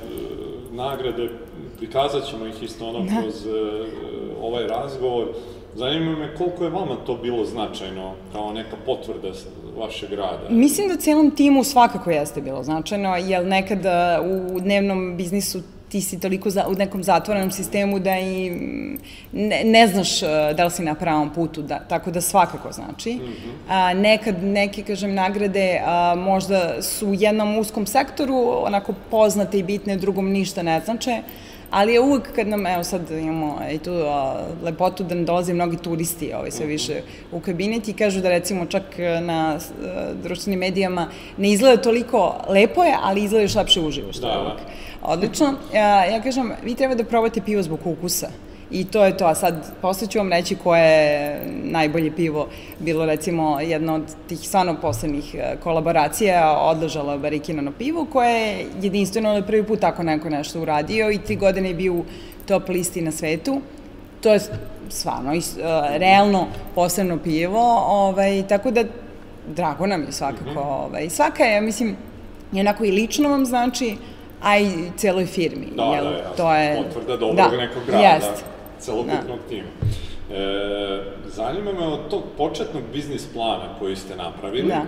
[0.73, 1.29] nagrade,
[1.77, 3.21] prikazat ćemo ih isto ono da.
[3.21, 3.53] kroz uh,
[4.43, 5.27] ovaj razgovor.
[5.75, 9.29] Zanima me koliko je vama to bilo značajno kao neka potvrda
[9.77, 10.49] vašeg rada?
[10.51, 14.21] Mislim da celom timu svakako jeste bilo značajno, jer nekada
[14.55, 15.63] u dnevnom biznisu
[15.95, 18.51] ti si toliko za, u nekom zatvorenom sistemu da i
[19.33, 23.15] ne, ne znaš uh, da li si na pravom putu, da, tako da svakako znači.
[23.15, 23.53] Mm -hmm.
[23.69, 28.35] a, nekad neke, kažem, nagrade a, možda su u jednom uskom sektoru
[28.67, 31.23] onako poznate i bitne, drugom ništa ne znače,
[31.75, 35.55] ali je uvek kad nam, evo sad imamo i tu a, lepotu da nam dolaze
[35.55, 38.83] mnogi turisti ovaj, sve više u kabinet i kažu da recimo čak
[39.23, 44.27] na a, društvenim medijama ne izgleda toliko lepo je, ali izgleda još lepše uživo, što
[44.27, 44.59] da, je uvek.
[45.03, 45.55] Odlično.
[45.75, 48.29] Ja, ja kažem, vi treba da probate pivo zbog ukusa.
[48.75, 53.07] I to je to, a sad posle ću vam reći koje je najbolje pivo bilo
[53.07, 59.43] recimo jedna od tih stvarno poslednjih e, kolaboracija odležala Barikinano pivo koje je jedinstveno ali
[59.43, 62.05] prvi put tako neko nešto uradio i tri godine je bio u
[62.47, 63.61] top listi na svetu.
[64.21, 64.41] To je
[64.89, 65.41] stvarno, uh,
[65.97, 68.85] realno posebno pivo, ovaj, tako da
[69.47, 70.51] drago nam je svakako.
[70.51, 70.67] -hmm.
[70.67, 71.97] ovaj, svaka je, mislim,
[72.53, 73.97] jednako i lično vam znači,
[74.43, 75.67] a i celoj firmi.
[75.77, 76.37] Da, jel, da, jasno.
[76.37, 76.83] To je...
[76.83, 78.54] Potvrda dobrog da, nekog rada, jest.
[78.81, 79.49] Celokupnog da.
[79.49, 79.69] tima.
[80.31, 84.83] E, zanima me od tog početnog biznis plana koji ste napravili, da.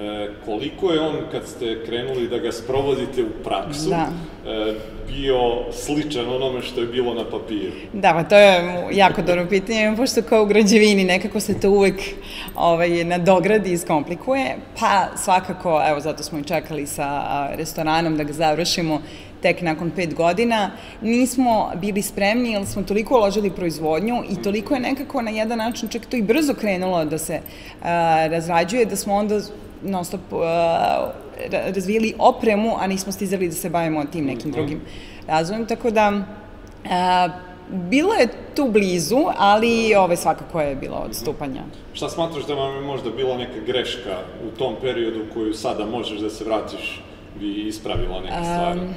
[0.00, 4.08] e, koliko je on, kad ste krenuli da ga sprovodite u praksu, da.
[4.50, 4.74] e,
[5.08, 7.72] bio sličan onome što je bilo na papiru?
[7.92, 12.00] Da, pa to je jako dobro pitanje, pošto kao u građevini nekako se to uvek
[12.56, 18.32] ovaj, nadogradi i skomplikuje, pa svakako, evo zato smo i čekali sa restoranom da ga
[18.32, 19.00] završimo,
[19.42, 20.70] tek nakon pet godina,
[21.02, 25.88] nismo bili spremni jer smo toliko uložili proizvodnju i toliko je nekako na jedan način
[25.88, 27.86] čak to i brzo krenulo da se uh,
[28.30, 29.40] razrađuje, da smo onda
[29.82, 30.40] non stop uh,
[31.74, 34.80] razvijeli opremu, a nismo stizali da se bavimo tim nekim drugim
[35.26, 36.08] razvojem, tako da
[36.84, 41.62] uh, bilo je tu blizu, ali ove svakako je bilo odstupanja.
[41.92, 46.18] Šta smatraš da vam je možda bila neka greška u tom periodu koju sada možeš
[46.18, 47.02] da se vratiš
[47.40, 48.80] i ispravila neke stvari?
[48.80, 48.94] Um,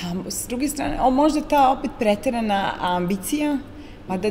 [0.00, 3.58] Pa, s druge strane, o, možda ta opet preterana ambicija,
[4.08, 4.28] pa da,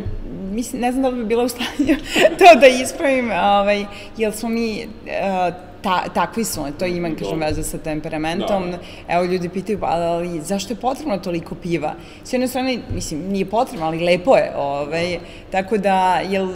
[0.52, 1.98] mislim, ne znam da li bi bila u stanju
[2.40, 3.86] to da ispravim, ovaj,
[4.18, 8.72] jer smo mi, uh, ta, takvi su, to ima, kažem, veze sa temperamentom.
[8.72, 8.78] Da.
[9.08, 11.94] Evo, ljudi pitaju, pa, ali zašto je potrebno toliko piva?
[12.24, 15.20] S jedne strane, mislim, nije potrebno, ali lepo je, ovaj,
[15.52, 16.48] tako da, jel,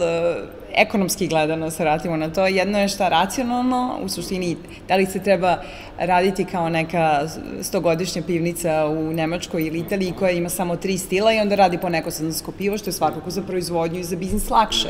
[0.74, 4.56] ekonomski gledano se vratimo na to, jedno je šta racionalno, u suštini,
[4.88, 5.58] da li se treba
[5.98, 7.28] raditi kao neka
[7.60, 11.88] stogodišnja pivnica u Nemačkoj ili Italiji koja ima samo tri stila i onda radi po
[11.88, 14.88] neko sezonsko pivo, što je svakako za proizvodnju i za biznis lakše.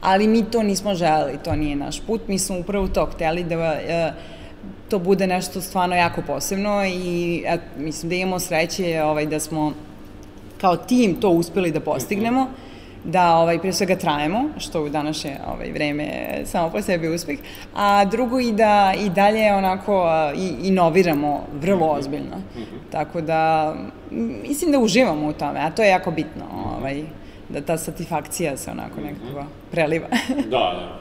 [0.00, 3.54] Ali mi to nismo želeli, to nije naš put, mi smo upravo to hteli da
[3.54, 4.12] e,
[4.88, 9.72] to bude nešto stvarno jako posebno i et, mislim da imamo sreće ovaj, da smo
[10.60, 12.44] kao tim to uspeli da postignemo.
[12.44, 12.67] Mm -hmm
[13.04, 16.06] da ovaj, pre svega trajemo, što u današnje ovaj, vreme
[16.44, 17.38] samo po sebi uspeh,
[17.74, 20.06] a drugo i da i dalje onako
[20.36, 21.98] i, inoviramo vrlo mhm.
[21.98, 22.36] ozbiljno.
[22.36, 22.92] Mm -hmm.
[22.92, 23.74] Tako da,
[24.48, 26.44] mislim da uživamo u tome, a to je jako bitno,
[26.76, 27.02] ovaj,
[27.48, 29.04] da ta satisfakcija se onako mhm.
[29.04, 30.06] nekako preliva.
[30.50, 30.98] da, da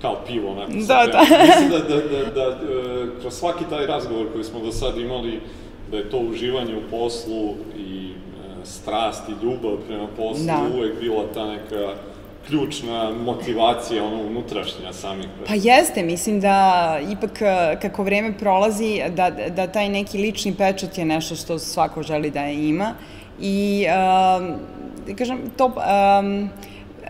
[0.00, 0.72] kao pivo, onako.
[0.72, 1.20] Da, da.
[1.46, 5.40] Mislim da, da, da, da, da, kroz svaki taj razgovor koji smo do sad imali,
[5.90, 8.12] da je to uživanje u poslu i
[8.64, 10.60] strast i ljubav prema poslu da.
[10.74, 11.94] uvek bila ta neka
[12.48, 15.26] ključna motivacija, ono, unutrašnja samih.
[15.46, 17.30] Pa jeste, mislim da ipak
[17.82, 22.40] kako vreme prolazi, da, da taj neki lični pečat je nešto što svako želi da
[22.40, 22.94] je ima
[23.40, 23.86] i,
[24.38, 24.54] um,
[25.16, 26.50] kažem, to, um,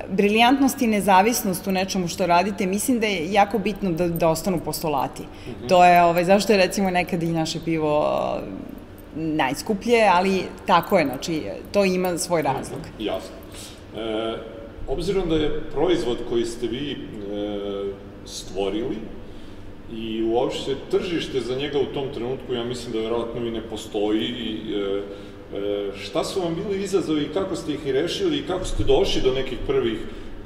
[0.09, 4.61] briljantnost i nezavisnost u nečemu što radite, mislim da je jako bitno da, da ostanu
[4.65, 5.23] postulati.
[5.23, 5.69] Mm -hmm.
[5.69, 8.07] To je, ovaj, zašto je recimo nekada i naše pivo
[9.17, 11.43] najskuplje, ali tako je, znači,
[11.73, 12.81] to ima svoj razlog.
[12.99, 13.37] Jasno.
[13.97, 14.37] E,
[14.89, 16.97] obzirom da je proizvod koji ste vi e,
[18.25, 18.97] stvorili
[19.93, 24.25] i uopšte tržište za njega u tom trenutku, ja mislim da verovatno i ne postoji
[24.25, 25.03] i e,
[25.59, 28.85] e, šta su vam bili izazovi i kako ste ih i rešili i kako ste
[28.85, 29.99] došli do nekih prvih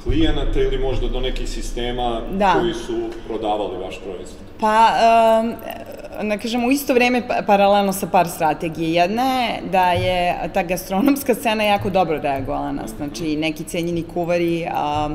[0.05, 2.55] klijenata ili možda do nekih sistema da.
[2.61, 2.95] koji su
[3.29, 4.43] prodavali vaš proizvod?
[4.61, 4.93] Pa,
[5.43, 5.55] um,
[6.23, 8.93] da kažemo, u isto vreme pa, paralelno sa par strategije.
[8.93, 12.91] Jedna je da je ta gastronomska scena jako dobro reagovala nas.
[12.97, 15.09] Znači, neki cenjeni kuvari a,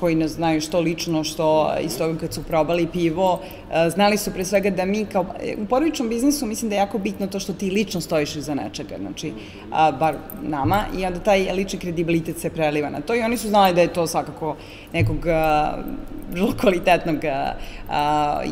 [0.00, 4.44] koji ne znaju što lično, što isto kad su probali pivo, a, znali su pre
[4.44, 5.26] svega da mi kao,
[5.58, 8.96] u porodičnom biznisu mislim da je jako bitno to što ti lično stojiš iza nečega,
[9.00, 9.32] znači,
[9.70, 13.74] bar nama, i onda taj lični kredibilitet se preliva na to i oni su znali
[13.74, 14.56] da je to svakako
[14.92, 15.26] nekog
[16.30, 17.16] vrlo kvalitetnog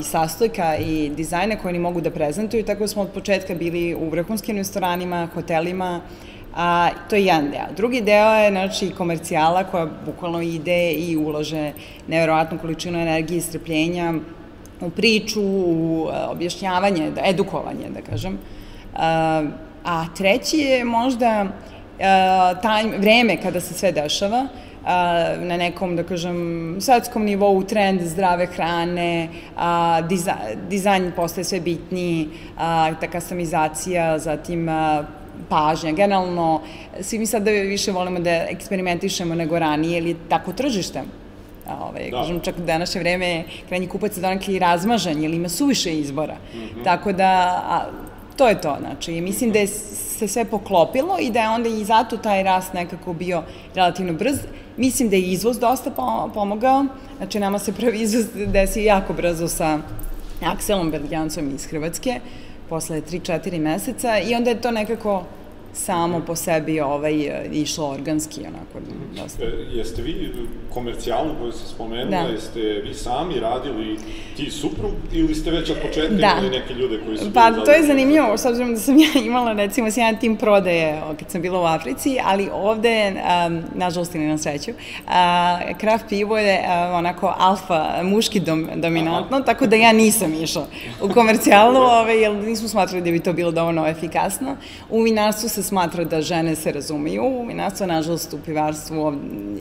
[0.00, 3.94] i sastojka i dizajna koji oni mogu da prezentuju, tako da smo od početka bili
[3.94, 6.00] u vrhunskim restoranima, hotelima,
[6.54, 7.74] a to je jedan deo.
[7.76, 11.72] Drugi deo je, znači, komercijala koja bukvalno ide i ulože
[12.08, 14.14] nevjerovatnu količinu energije i strpljenja
[14.80, 18.38] u priču, u objašnjavanje, da, edukovanje, da kažem.
[18.96, 19.44] A,
[19.84, 21.46] a treći je možda
[22.62, 24.46] taj vreme kada se sve dešava,
[24.84, 30.34] a, na nekom, da kažem, svetskom nivou trend zdrave hrane, a, diza,
[30.68, 35.04] dizajn postaje sve bitniji, a, ta customizacija, zatim a,
[35.48, 35.92] pažnja.
[35.92, 36.60] Generalno,
[37.00, 41.02] svi mi sada više volimo da eksperimentišemo nego ranije, ili tako tržište.
[41.88, 42.16] Ove, da.
[42.16, 46.34] kažem, čak u današnje vreme krajnji kupac je donakli razmažan, jer ima suviše izbora.
[46.34, 46.84] Mm -hmm.
[46.84, 47.84] Tako da, a,
[48.36, 49.66] to je to, znači, mislim da je
[50.22, 53.42] se sve poklopilo i da je onda i zato taj rast nekako bio
[53.74, 54.38] relativno brz.
[54.76, 55.90] Mislim da je izvoz dosta
[56.34, 59.78] pomogao, znači nama se prvi izvoz desio jako brzo sa
[60.44, 62.20] Akselom Berljancom iz Hrvatske,
[62.72, 65.24] posle 3-4 meseca i onda je to nekako
[65.72, 69.44] samo po sebi ovaj, išlo organski, onako, dosta.
[69.44, 70.32] E, jeste vi
[70.74, 72.16] komercijalu koju ste spomenuli, da.
[72.16, 73.98] jeste vi sami radili
[74.36, 76.36] ti suprug ili ste već od početka da.
[76.38, 77.32] imali neke ljude koji su...
[77.34, 81.30] Pa, to je zanimljivo, s obzirom da sam ja imala, recimo, sjajan tim prodaje kad
[81.30, 83.12] sam bila u Africi, ali ovde,
[83.46, 85.12] um, nažalost ili na sreću, uh,
[85.78, 89.46] kraft pivo je uh, onako alfa, muški dom, dominantno, Aha.
[89.46, 90.66] tako da ja nisam išla
[91.02, 94.56] u komercijalu, ovaj, jer nismo smatrali da bi to bilo dovoljno efikasno.
[94.90, 99.14] U vinarstvu se smatra da žene se razumiju, u vinarstvu, nažalost, u pivarstvu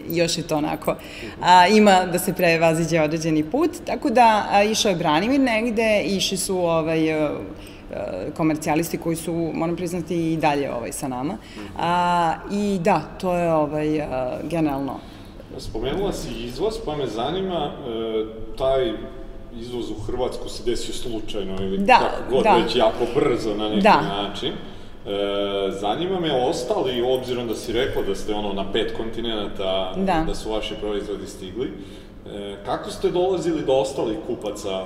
[0.10, 0.96] još je to onako,
[1.42, 6.38] a, ima da se prevaziđe određeni put, tako da a, išao je Branimir negde, išli
[6.38, 7.32] su ovaj, a,
[8.38, 11.38] komercijalisti koji su, moram priznati, i dalje ovaj, sa nama.
[11.80, 15.00] A, I da, to je ovaj, a, generalno.
[15.58, 18.94] Spomenula si izvoz, pa me zanima, e, taj
[19.60, 22.56] izvoz u Hrvatsku se desio slučajno ili da, kako god da.
[22.56, 24.02] već jako brzo na neki da.
[24.02, 24.54] način.
[25.06, 30.24] E, zanima me ostali, obzirom da si rekla da ste ono na pet kontinenta, da,
[30.28, 31.72] da su vaši proizvodi stigli,
[32.26, 34.86] e, kako ste dolazili do ostalih kupaca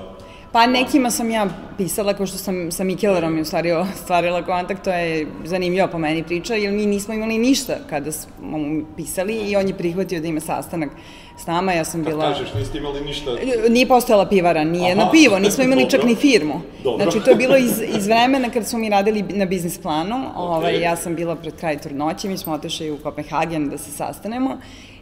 [0.55, 4.91] Pa nekima sam ja pisala, kao što sam sa Mikelerom u stvari ostvarila kontakt, to
[4.91, 9.55] je zanimljiva po meni priča, jer mi nismo imali ništa kada smo mu pisali i
[9.55, 10.89] on je prihvatio da ima sastanak
[11.37, 12.25] s nama, ja sam Kad bila...
[12.25, 13.31] Kad kažeš, niste imali ništa...
[13.69, 16.61] Nije postojala pivara, nije Aha, na pivo, nismo imali čak ni firmu.
[16.83, 17.03] Dobro.
[17.03, 20.37] Znači, to je bilo iz, iz vremena kad smo mi radili na biznis planu, okay.
[20.37, 24.57] ovaj, ja sam bila pred kraj trudnoće, mi smo otešli u Kopenhagen da se sastanemo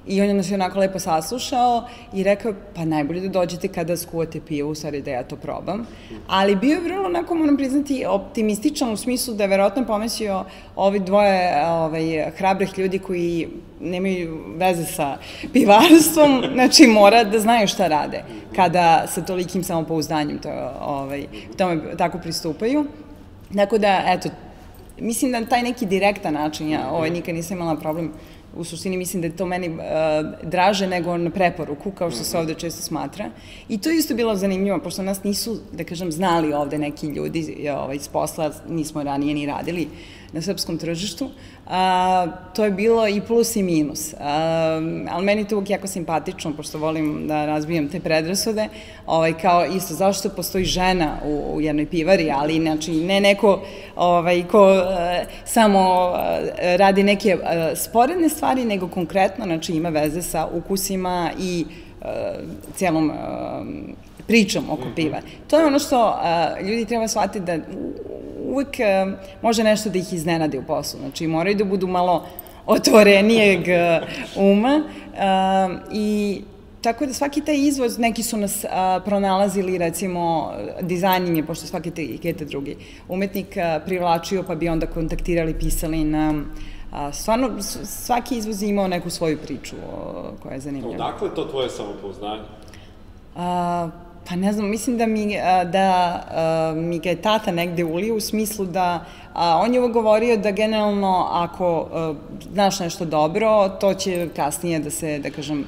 [0.08, 4.42] I on je nas onako lepo saslušao i rekao, pa najbolje da dođete kada skuvate
[4.48, 5.88] pivo, u stvari da ja to probam.
[6.28, 10.44] Ali bio je vrlo, onako moram priznati, optimističan u smislu da je verovatno pomislio
[10.76, 13.48] ovi dvoje ovaj, hrabrih ljudi koji
[13.80, 15.18] nemaju veze sa
[15.54, 18.24] pivarstvom, znači mora da znaju šta rade
[18.56, 21.26] kada sa tolikim samopouzdanjem to, ovaj,
[21.58, 22.86] tome tako pristupaju.
[23.56, 24.30] Tako da, eto,
[25.00, 28.12] mislim da taj neki direktan način, ja ovaj, nikad nisam imala problem
[28.56, 29.80] u suštini mislim da je to meni uh,
[30.44, 32.42] draže nego na preporuku, kao što se mhm.
[32.42, 33.30] ovde često smatra.
[33.70, 37.70] I to je isto bilo zanimljivo, pošto nas nisu, da kažem, znali ovde neki ljudi
[37.78, 39.88] ovaj, iz posla, nismo ranije ni radili
[40.34, 41.30] na srpskom tržištu.
[41.68, 44.14] A, to je bilo i plus i minus.
[44.14, 48.68] A, ali meni to uvijek jako simpatično, pošto volim da razbijam te predrasude,
[49.06, 53.62] ovaj, kao isto, zašto postoji žena u, u jednoj pivari, ali znači ne neko
[53.96, 56.14] ovaj, ko e, samo
[56.58, 61.66] e, radi neke e, sporedne stvari, nego konkretno, znači ima veze sa ukusima i
[62.02, 62.06] e,
[62.76, 63.14] cijelom e,
[64.28, 64.96] pričom oko mhm.
[64.96, 65.18] piva.
[65.50, 67.58] To je ono što e, ljudi treba shvatiti da
[68.46, 69.06] uvek e,
[69.42, 71.00] može nešto da ih iznenadi u poslu.
[71.00, 72.26] Znači, moraju da budu malo
[72.66, 74.02] otvorenijeg e,
[74.36, 75.26] uma e,
[75.92, 76.42] i
[76.84, 80.52] Tako da svaki taj izvoz, neki su nas a, pronalazili, recimo,
[80.82, 82.76] dizajn je, pošto svaki etikete drugi
[83.08, 86.52] umetnik a, privlačio, pa bi onda kontaktirali, pisali nam.
[86.94, 90.94] A, stvarno, svaki izvoz je imao neku svoju priču o, koja je zanimljiva.
[90.94, 92.42] Odakle je to tvoje samopouznanje?
[93.36, 93.90] A,
[94.30, 95.36] Pa ne znam, mislim da mi,
[95.72, 96.20] da
[96.76, 100.52] mi ga je tata negde ulio u smislu da a, on je ovo govorio da
[100.52, 102.14] generalno ako a,
[102.54, 105.66] znaš nešto dobro, to će kasnije da se, da kažem,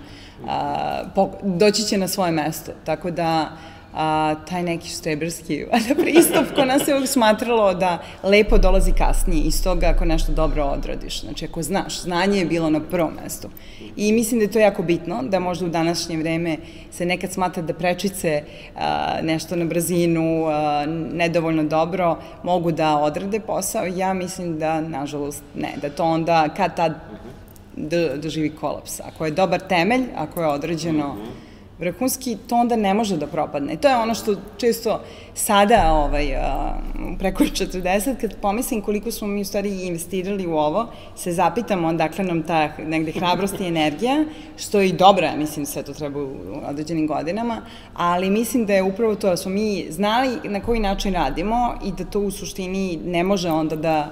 [0.48, 2.72] a, po, doći će na svoje mesto.
[2.86, 3.50] Tako da
[3.96, 5.66] a, taj neki štreberski
[6.02, 10.64] pristup ko nas je uvijek smatralo da lepo dolazi kasnije iz toga ako nešto dobro
[10.64, 11.22] odradiš.
[11.22, 13.50] Znači, ako znaš, znanje je bilo na prvom mestu.
[13.96, 16.58] I mislim da je to jako bitno, da možda u današnje vreme
[16.92, 18.44] se nekad smatra da prečice
[18.76, 23.86] a, nešto na brzinu, a, nedovoljno dobro, mogu da odrade posao.
[23.86, 26.94] Ja mislim da, nažalost, ne, da to onda kad tad
[28.16, 29.00] doživi kolaps.
[29.00, 31.45] Ako je dobar temelj, ako je određeno mm -hmm
[31.80, 33.78] vrhunski, to onda ne može da propadne.
[33.78, 35.02] To je ono što često
[35.34, 36.28] sada, ovaj,
[37.20, 42.24] preko 40, kad pomislim koliko smo mi u stvari investirali u ovo, se zapitamo odakle
[42.24, 44.26] nam ta negde hrabrost i energija,
[44.58, 46.36] što je i dobro, ja mislim, sve to treba u
[46.70, 47.62] određenim godinama,
[47.94, 51.92] ali mislim da je upravo to da smo mi znali na koji način radimo i
[51.92, 54.12] da to u suštini ne može onda da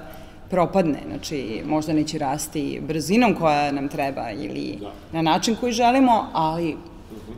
[0.50, 4.92] propadne, znači možda neće rasti brzinom koja nam treba ili da.
[5.12, 6.76] na način koji želimo, ali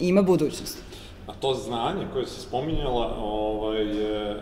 [0.01, 0.79] ima budućnost.
[1.27, 4.37] A to znanje koje se spominjala, ovaj, je,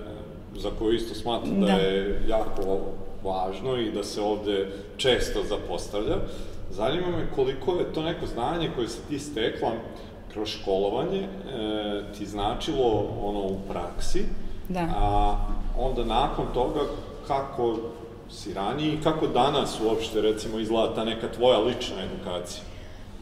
[0.56, 1.66] za koje isto smatram da.
[1.66, 2.78] da je jako
[3.24, 6.16] važno i da se ovde često zapostavlja,
[6.70, 9.70] zanima me koliko je to neko znanje koje se ti stekla
[10.32, 11.28] kroz školovanje e,
[12.18, 14.24] ti značilo ono u praksi,
[14.68, 14.88] da.
[14.96, 15.36] a
[15.78, 16.80] onda nakon toga
[17.26, 17.76] kako
[18.30, 22.62] si ranije i kako danas uopšte recimo izgleda ta neka tvoja lična edukacija?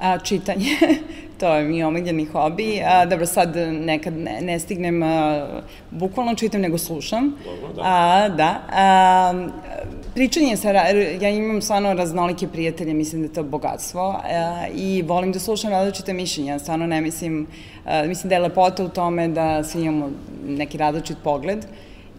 [0.02, 0.76] A, čitanje,
[1.40, 2.80] to je mi omiljeni hobi.
[2.86, 5.46] A, dobro, sad nekad ne, ne stignem, a,
[5.90, 7.36] bukvalno čitam, nego slušam.
[7.44, 7.82] Dobro, da.
[7.84, 8.60] A, da.
[8.72, 9.48] A,
[10.14, 10.70] pričanje sa,
[11.20, 15.70] ja imam stvarno raznolike prijatelje, mislim da je to bogatstvo e, i volim da slušam
[15.70, 17.46] različite mišljenja, stvarno ne mislim,
[17.86, 20.10] e, mislim da je lepota u tome da svi imamo
[20.46, 21.66] neki različit pogled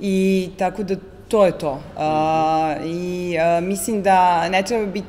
[0.01, 0.95] i tako da
[1.33, 1.71] to je to.
[1.71, 5.07] Uh, I uh, mislim da ne treba biti,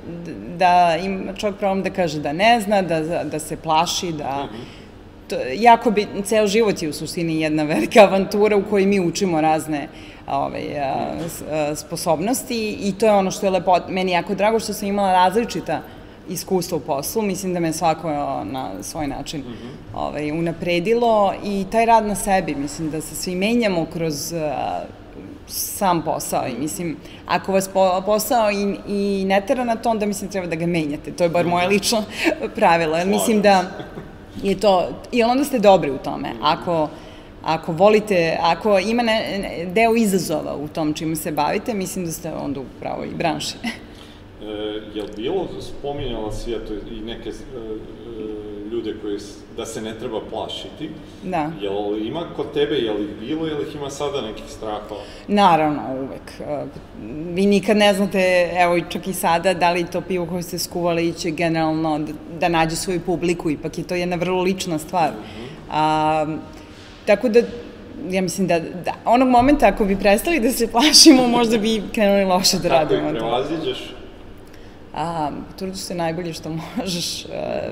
[0.57, 4.49] da ima čovjek problem da kaže da ne zna, da, da se plaši, da...
[5.29, 9.41] To, jako bi, ceo život je u suštini jedna velika avantura u kojoj mi učimo
[9.41, 9.89] razne
[10.27, 14.89] ovaj, a, sposobnosti i to je ono što je lepo, meni jako drago što sam
[14.89, 15.83] imala različita
[16.29, 18.11] iskustva u poslu, mislim da me svako
[18.45, 19.99] na svoj način mm -hmm.
[19.99, 24.85] ovaj, unapredilo i taj rad na sebi, mislim da se svi menjamo kroz a,
[25.47, 30.07] sam posao i mislim, ako vas po, posao i, i ne tera na to, onda
[30.07, 31.12] mislim treba da ga menjate.
[31.12, 32.05] To je bar moje lično
[32.57, 32.97] pravilo.
[32.97, 33.64] Jer mislim da
[34.42, 36.32] je to, i onda ste dobri u tome.
[36.42, 36.88] Ako,
[37.42, 42.12] ako volite, ako ima ne, ne, deo izazova u tom čime se bavite, mislim da
[42.12, 43.55] ste onda u pravoj branši.
[43.64, 44.47] e,
[44.95, 47.32] je li bilo, spominjala si eto, i neke e,
[48.75, 49.18] ljude koji,
[49.57, 50.91] da se ne treba plašiti.
[51.22, 51.51] Da.
[51.61, 55.01] Jel ima kod tebe, je li bilo ili ih ima sada nekih strahova?
[55.29, 56.41] Naravno, uvek.
[56.41, 56.64] E,
[57.35, 61.12] vi nikad ne znate, evo čak i sada, da li to pivo koje ste skuvali
[61.12, 65.11] će generalno da, da nađe svoju publiku, ipak je to jedna vrlo lična stvar.
[65.11, 65.45] Mm -hmm.
[65.70, 66.27] A,
[67.07, 67.41] tako da,
[68.11, 72.25] ja mislim da, da onog momenta ako bi prestali da se plašimo, možda bi krenuli
[72.25, 73.01] loše da radimo.
[73.01, 73.95] Kako ih prevaziđeš?
[74.95, 77.25] A, trudiš se najbolje što možeš.
[77.25, 77.68] A,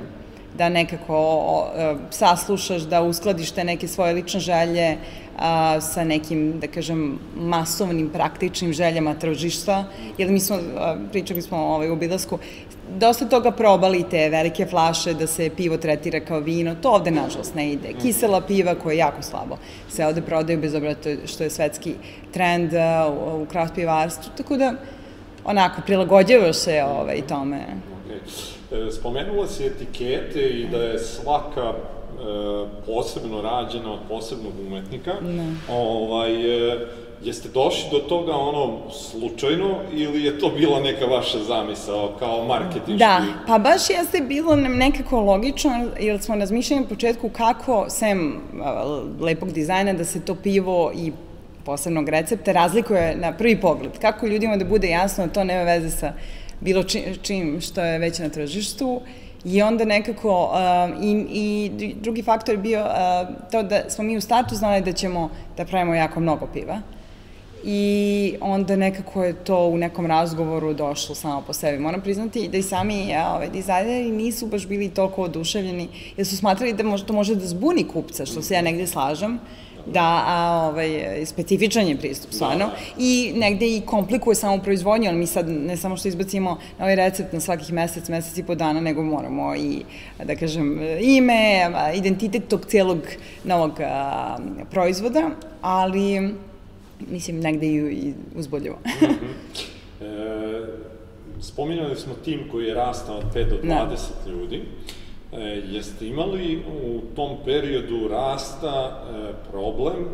[0.58, 4.96] da nekako e, saslušaš, da uskladiš te neke svoje lične želje
[5.38, 9.84] a, sa nekim, da kažem, masovnim, praktičnim željama tržišta,
[10.18, 10.58] jer mi smo,
[11.12, 12.38] pričali smo ovaj, u Bilasku,
[12.98, 17.54] dosta toga probali te velike flaše da se pivo tretira kao vino, to ovde nažalost
[17.54, 17.92] ne ide.
[18.02, 19.56] Kisela piva koja je jako slabo
[19.88, 20.94] se ovde prodaju bez obra
[21.26, 21.94] što je svetski
[22.32, 24.74] trend u, u kraft pivarstvu, tako da
[25.44, 27.60] onako prilagođavaš se ovaj, tome.
[28.08, 28.51] Okay.
[28.72, 31.74] E, spomenula si etikete i da je svaka e,
[32.86, 35.12] posebno rađena od posebnog umetnika.
[35.20, 35.54] Ne.
[35.70, 36.86] Ovaj, e,
[37.24, 42.98] jeste došli do toga ono slučajno ili je to bila neka vaša zamisao kao marketinški?
[42.98, 48.40] Da, pa baš jeste bilo nekako logično jer smo razmišljali u početku kako sem
[49.20, 51.12] lepog dizajna da se to pivo i
[51.64, 53.98] posebnog recepta razlikuje na prvi pogled.
[54.00, 56.12] Kako ljudima da bude jasno da to nema veze sa
[56.62, 59.00] bilo čim, čim što je već na tržištu
[59.44, 64.16] i onda nekako uh, i, i drugi faktor je bio uh, to da smo mi
[64.16, 66.80] u startu znali da ćemo da pravimo jako mnogo piva
[67.64, 71.78] i onda nekako je to u nekom razgovoru došlo samo po sebi.
[71.78, 76.36] Moram priznati da i sami ja, ovaj, dizajneri nisu baš bili toliko oduševljeni, jer su
[76.36, 79.38] smatrali da može, to može da zbuni kupca, što se ja negde slažem,
[79.86, 85.26] da a, ovaj, specifičan je pristup, stvarno, i negde i komplikuje samo proizvodnju, ali mi
[85.26, 89.02] sad ne samo što izbacimo ovaj recept na svakih mesec, mesec i po dana, nego
[89.02, 89.82] moramo i,
[90.24, 92.98] da kažem, ime, identitet tog celog
[93.44, 94.38] novog a,
[94.70, 95.30] proizvoda,
[95.60, 96.34] ali
[97.10, 98.76] mislim, negde i uzboljivo.
[98.84, 100.06] mm -hmm.
[100.06, 100.66] e,
[101.40, 104.30] spominjali smo tim koji je rastao od 5 do 20 da.
[104.30, 104.62] ljudi.
[105.32, 110.06] E, jeste imali u tom periodu rasta e, problem,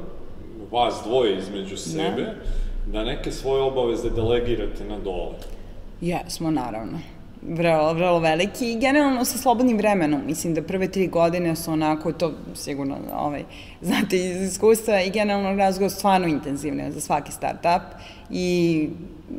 [0.71, 2.35] vas dvoje između sebe, ne.
[2.87, 5.35] da neke svoje obaveze delegirate na dole?
[6.01, 6.99] Jesmo, naravno.
[7.43, 10.21] Vrlo, vrlo veliki i generalno sa slobodnim vremenom.
[10.27, 13.45] Mislim da prve tri godine su onako, to sigurno ovaj,
[13.83, 17.83] znate iz iskustva i generalno razgovor stvarno intenzivne za svaki start-up
[18.31, 18.89] i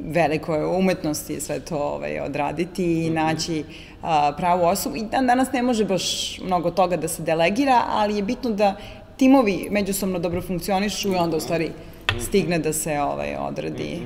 [0.05, 3.15] veliko je umetnosti sve to ovaj, odraditi i mhm.
[3.15, 3.63] naći
[4.01, 4.95] a, pravu osobu.
[4.95, 8.75] I dan danas ne može baš mnogo toga da se delegira, ali je bitno da
[9.17, 11.71] timovi međusobno dobro funkcionišu i onda u stvari
[12.11, 12.19] mhm.
[12.19, 13.95] stigne da se ovaj, odradi.
[13.95, 14.05] Mhm.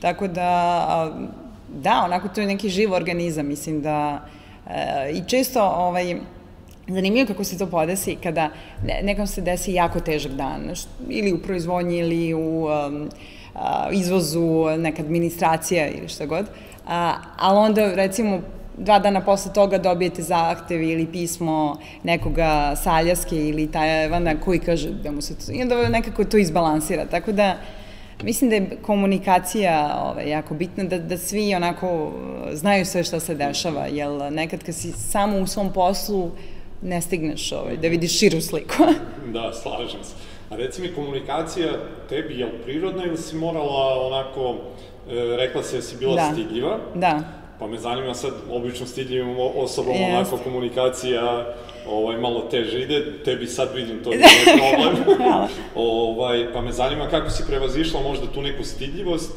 [0.00, 0.50] Tako da,
[0.88, 1.12] a,
[1.82, 4.26] da, onako to je neki živ organizam, mislim da
[4.66, 6.16] e, i često ovaj,
[6.88, 8.50] Zanimljivo kako se to podesi kada
[9.02, 10.70] nekom se desi jako težak dan,
[11.08, 13.08] ili u proizvodnji, ili u um,
[13.92, 16.46] izvozu, neka administracija ili šta god,
[16.86, 18.40] a, ali onda recimo
[18.78, 24.90] dva dana posle toga dobijete zahtev ili pismo nekoga sa Aljaske ili Tajvana koji kaže
[24.90, 27.56] da mu se to, i onda nekako to izbalansira, tako da
[28.22, 32.12] Mislim da je komunikacija ovaj, jako bitna, da, da svi onako
[32.52, 36.30] znaju sve šta se dešava, jer nekad kad si samo u svom poslu
[36.82, 38.74] ne stigneš ovaj, da vidiš širu sliku.
[39.34, 40.14] da, slažem se.
[40.50, 41.72] A reci mi, komunikacija
[42.08, 44.54] tebi je prirodna ili si morala onako,
[45.10, 46.30] e, rekla si da si bila da.
[46.32, 46.78] stidljiva?
[46.94, 47.20] Da.
[47.58, 50.14] Pa me zanima sad, obično stidljivim osobom yes.
[50.14, 51.54] onako komunikacija
[51.88, 55.18] ovaj, malo teže ide, tebi sad vidim to je problem.
[55.74, 59.32] ovaj, pa me zanima kako si prevazišla možda tu neku stidljivost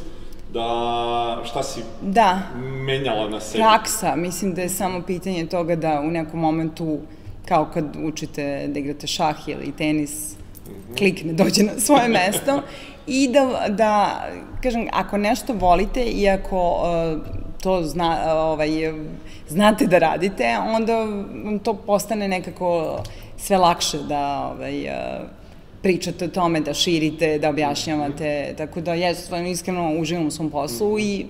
[0.54, 2.40] da šta si da.
[2.86, 3.64] menjala na sebi?
[3.64, 7.00] Praksa, mislim da je samo pitanje toga da u nekom momentu,
[7.46, 10.36] kao kad učite da igrate šah ili tenis,
[10.98, 12.62] klikne, dođe na svoje mesto
[13.08, 14.22] i da, da
[14.64, 17.22] kažem, ako nešto volite i ako uh,
[17.62, 18.70] to zna, ovaj,
[19.50, 20.96] znate da radite, onda
[21.46, 23.00] vam to postane nekako
[23.38, 25.30] sve lakše da ovaj, uh,
[25.82, 30.50] pričate o tome, da širite, da objašnjavate, tako da ja stvarno iskreno uživam u svom
[30.50, 31.26] poslu i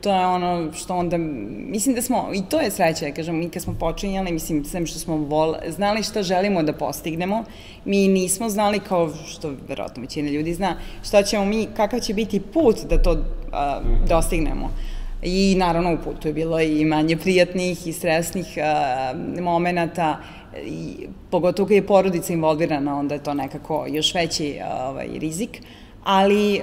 [0.00, 3.48] to je ono što onda, mislim da smo, i to je sreća, ja kažem, mi
[3.48, 7.44] kad smo počinjali, mislim, sem što smo vol, znali šta želimo da postignemo,
[7.84, 12.40] mi nismo znali, kao što verovatno većina ljudi zna, šta ćemo mi, kakav će biti
[12.40, 13.16] put da to
[13.52, 14.70] a, dostignemo.
[15.22, 20.18] I naravno u putu je bilo i manje prijatnih i stresnih a, momenta,
[20.64, 25.62] i pogotovo kad je porodica involvirana, onda je to nekako još veći ovaj, rizik,
[26.04, 26.62] ali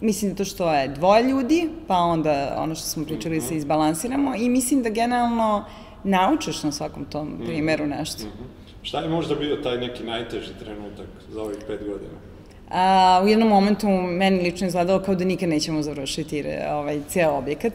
[0.00, 4.34] mislim da to što je dvoje ljudi, pa onda ono što smo pričali se izbalansiramo
[4.36, 5.64] i mislim da generalno
[6.04, 7.46] naučiš na svakom tom mhm.
[7.46, 8.24] primeru nešto.
[8.24, 8.66] Mm -hmm.
[8.82, 12.14] Šta je možda bio taj neki najteži trenutak za ovih pet godina?
[12.70, 17.72] A, u jednom momentu meni lično izgledalo kao da nikad nećemo završiti ovaj, cijel objekat.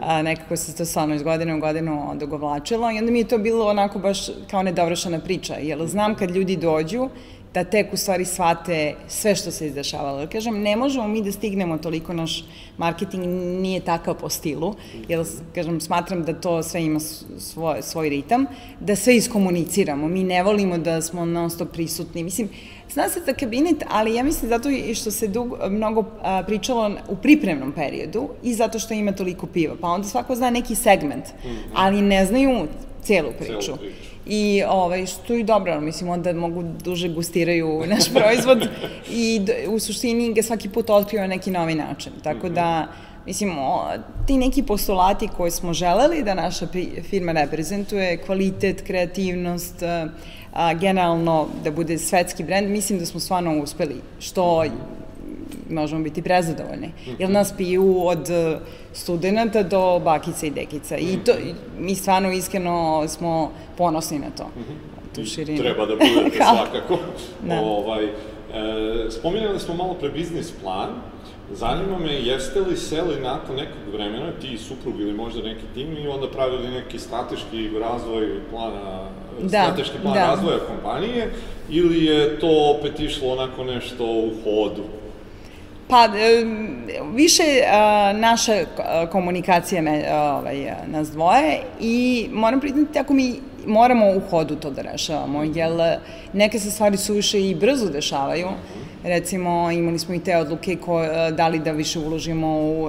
[0.00, 3.38] A, nekako se to stvarno iz godine u godinu odogovlačilo i onda mi je to
[3.38, 7.08] bilo onako baš kao nedovršena priča, jer znam kad ljudi dođu
[7.54, 10.26] da tek u stvari shvate sve što se izdešavalo.
[10.32, 12.44] Kažem, ne možemo mi da stignemo toliko, naš
[12.78, 13.24] marketing
[13.60, 14.74] nije takav po stilu,
[15.08, 17.00] jer, kažem, smatram da to sve ima
[17.38, 18.46] svoj, svoj ritam,
[18.80, 20.08] da sve iskomuniciramo.
[20.08, 22.22] Mi ne volimo da smo non stop prisutni.
[22.22, 22.48] Mislim,
[22.92, 26.90] Zna se za kabinet, ali ja mislim zato i što se dugo, mnogo a, pričalo
[27.08, 29.74] u pripremnom periodu i zato što ima toliko piva.
[29.80, 31.70] Pa onda svako zna neki segment, mm -hmm.
[31.74, 32.66] ali ne znaju
[33.02, 33.62] celu priču.
[33.62, 34.08] Celu priču.
[34.28, 38.68] I ovaj, što je dobro, mislim, onda mogu duže gustiraju naš proizvod
[39.10, 42.12] i u suštini ga svaki put otkriju na neki novi način.
[42.22, 42.54] Tako -hmm.
[42.54, 42.88] da,
[43.26, 43.84] mislim, o,
[44.26, 46.66] ti neki postulati koje smo želeli da naša
[47.02, 49.82] firma reprezentuje, kvalitet, kreativnost,
[50.52, 54.64] a, generalno da bude svetski brend, mislim da smo stvarno uspeli, što
[55.70, 56.92] možemo biti prezadovoljni.
[57.18, 58.58] Jer nas piju od e,
[58.92, 60.96] studenta do bakica i dekica.
[60.96, 61.32] I to,
[61.78, 64.50] mi stvarno iskreno smo ponosni na to.
[65.14, 65.58] Tu širinu.
[65.58, 66.98] Treba da budete svakako.
[67.42, 67.60] da.
[67.60, 68.10] Ovaj, e,
[69.10, 70.88] spominjali smo malo pre biznis plan.
[71.54, 76.08] Zanima me, jeste li seli nakon nekog vremena, ti suprug ili možda neki tim, i
[76.08, 79.08] onda pravili neki strateški razvoj plana,
[79.42, 80.26] da, strateški plan da.
[80.26, 81.30] razvoja kompanije,
[81.68, 84.82] ili je to opet išlo onako nešto u hodu?
[85.88, 86.08] Pa,
[87.14, 87.42] više
[88.14, 88.52] naša
[89.12, 93.34] komunikacija me, ovaj, nas dvoje i moram priznati ako mi
[93.66, 95.70] moramo u hodu to da rešavamo, jer
[96.32, 98.48] neke se stvari suviše i brzo dešavaju.
[99.08, 101.02] Recimo, imali smo i te odluke ko,
[101.36, 102.88] da li da više uložimo u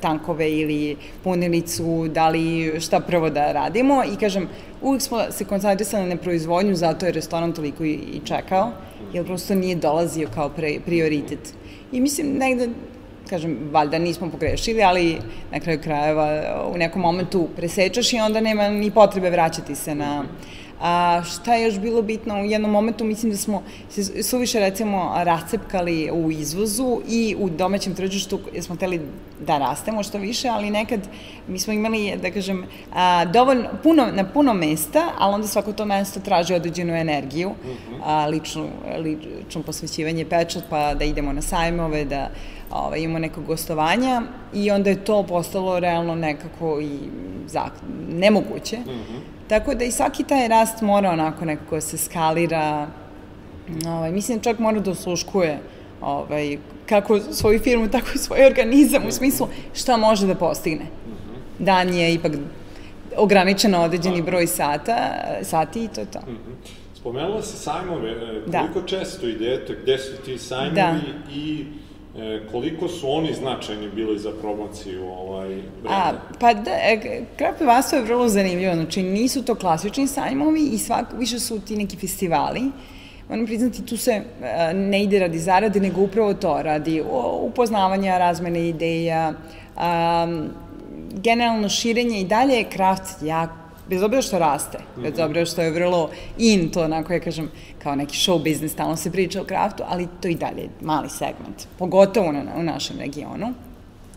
[0.00, 4.48] tankove ili punilicu, da li šta prvo da radimo i kažem,
[4.82, 8.70] uvijek smo se koncentrisali na proizvodnju, zato je restoran toliko i, i čekao,
[9.12, 11.54] jer prosto nije dolazio kao pre, prioritet.
[11.92, 12.68] I mislim, negde,
[13.30, 15.18] kažem, valjda nismo pogrešili, ali
[15.52, 16.42] na kraju krajeva
[16.74, 20.24] u nekom momentu presečaš i onda nema ni potrebe vraćati se na...
[20.82, 22.34] A šta je još bilo bitno?
[22.34, 27.94] U jednom momentu mislim da smo se suviše recimo racepkali u izvozu i u domaćem
[27.94, 29.00] tržištu smo hteli
[29.40, 31.00] da rastemo što više, ali nekad
[31.48, 35.84] mi smo imali, da kažem, a, dovoljno, puno, na puno mesta, ali onda svako to
[35.84, 37.50] mesto traži određenu energiju,
[38.04, 38.68] a, ličnu,
[38.98, 42.30] lično posvećivanje pečat, pa da idemo na sajmove, da
[42.70, 44.22] ovaj, imamo neko gostovanja
[44.54, 46.98] i onda je to postalo realno nekako i
[47.46, 47.72] zak,
[48.08, 48.76] nemoguće.
[48.76, 49.41] Mm -hmm.
[49.52, 52.86] Tako da i svaki taj rast mora onako nekako se skalira,
[53.86, 55.58] ovaj, mislim čak mora da osluškuje
[56.00, 60.86] ovaj, kako svoju firmu, tako i svoj organizam, u smislu šta može da postigne.
[61.58, 62.32] Dan je ipak
[63.16, 64.22] ograničeno određeni da.
[64.22, 64.96] broj sata,
[65.42, 66.20] sati i to je to.
[66.20, 66.52] Mhm.
[66.94, 68.58] Spomenula se sajmove, e, da.
[68.58, 68.86] koliko da.
[68.86, 70.96] često idete, gde su ti sajmovi da.
[71.34, 71.66] i
[72.18, 75.88] E, koliko su oni značajni bili za promociju ovaj brenda?
[75.88, 80.78] A, pa da, e, Krape Vaso je vrlo zanimljivo, znači nisu to klasični sajmovi i
[80.78, 82.62] svak, više su ti neki festivali.
[83.28, 84.10] Moram priznati, tu se
[84.42, 87.02] e, ne ide radi zarade, nego upravo to, radi
[87.40, 89.32] upoznavanja, razmene ideja,
[89.76, 90.50] um,
[91.22, 93.61] generalno širenje i dalje je kraft jako
[93.92, 95.22] bez obzira što raste, bez mhm.
[95.22, 99.12] obzira što je vrlo in to, onako ja kažem, kao neki show biznis, stalno se
[99.12, 103.52] priča o kraftu, ali to i dalje mali segment, pogotovo na, u našem regionu.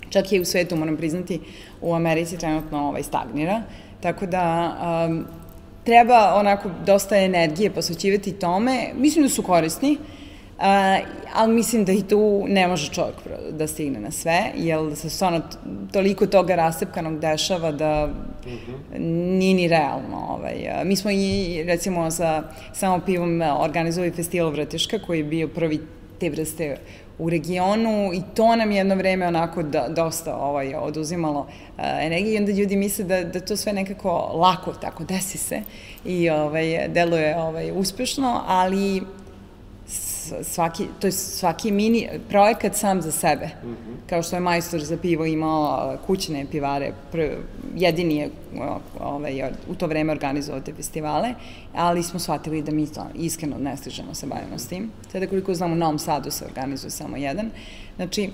[0.10, 1.40] Čak i u svetu, moram priznati,
[1.82, 3.62] u Americi trenutno ovaj, stagnira,
[4.02, 4.76] tako da
[5.10, 5.26] um,
[5.84, 8.92] treba onako dosta energije posvećivati tome.
[8.98, 9.98] Mislim da su korisni,
[10.60, 11.00] A,
[11.34, 13.16] ali mislim da i tu ne može čovjek
[13.52, 15.42] da stigne na sve, jer se stvarno
[15.94, 18.10] toliko toga rasepkanog dešava da
[18.46, 19.00] -huh.
[19.38, 20.18] nije ni realno.
[20.30, 20.86] Ovaj.
[20.86, 22.44] Mi smo i, recimo, sa
[22.74, 25.80] samo pivom organizovali festival Vratiška, koji je bio prvi
[26.20, 26.78] te vrste
[27.18, 32.38] u regionu i to nam jedno vreme onako da, dosta ovaj, oduzimalo uh, energije i
[32.38, 35.62] onda ljudi misle da, da to sve nekako lako tako desi se
[36.06, 39.02] i ovaj, deluje ovaj, uspešno, ali
[40.44, 43.46] svaki, to je svaki mini projekat sam za sebe.
[43.46, 44.10] Mm -hmm.
[44.10, 47.20] Kao što je majstor za pivo imao kućne pivare, pr,
[47.76, 48.30] jedini je
[49.00, 51.34] ovaj, u to vreme organizovao te festivale,
[51.76, 54.92] ali smo shvatili da mi to iskreno ne stižemo se bavimo s tim.
[55.12, 57.50] Sada koliko znam u Novom Sadu se organizuje samo jedan.
[57.96, 58.30] Znači,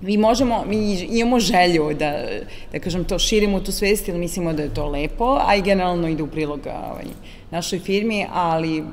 [0.00, 2.24] mi možemo, mi imamo želju da,
[2.72, 6.08] da kažem, to širimo tu svest ili mislimo da je to lepo, a i generalno
[6.08, 7.04] ide u prilog ovaj,
[7.50, 8.84] našoj firmi, ali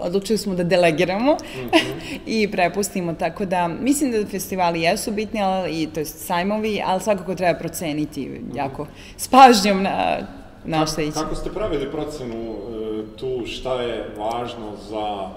[0.00, 2.18] odlučili smo da delegiramo mm -hmm.
[2.26, 7.00] i prepustimo, tako da mislim da festivali jesu bitni, ali, i, to je sajmovi, ali
[7.00, 8.56] svakako treba proceniti mm -hmm.
[8.56, 8.86] jako
[9.16, 10.18] s pažnjom na,
[10.64, 11.12] na šta ići.
[11.12, 15.30] Kako ste pravili procenu e, tu šta je važno za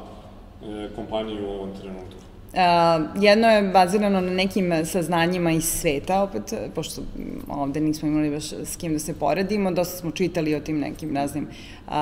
[0.63, 2.22] e, kompaniju u ovom trenutku?
[2.53, 7.01] Uh, jedno je bazirano na nekim saznanjima iz sveta, opet, pošto
[7.49, 11.15] ovde nismo imali baš s kim da se poredimo, dosta smo čitali o tim nekim
[11.15, 11.47] raznim
[11.87, 11.93] uh,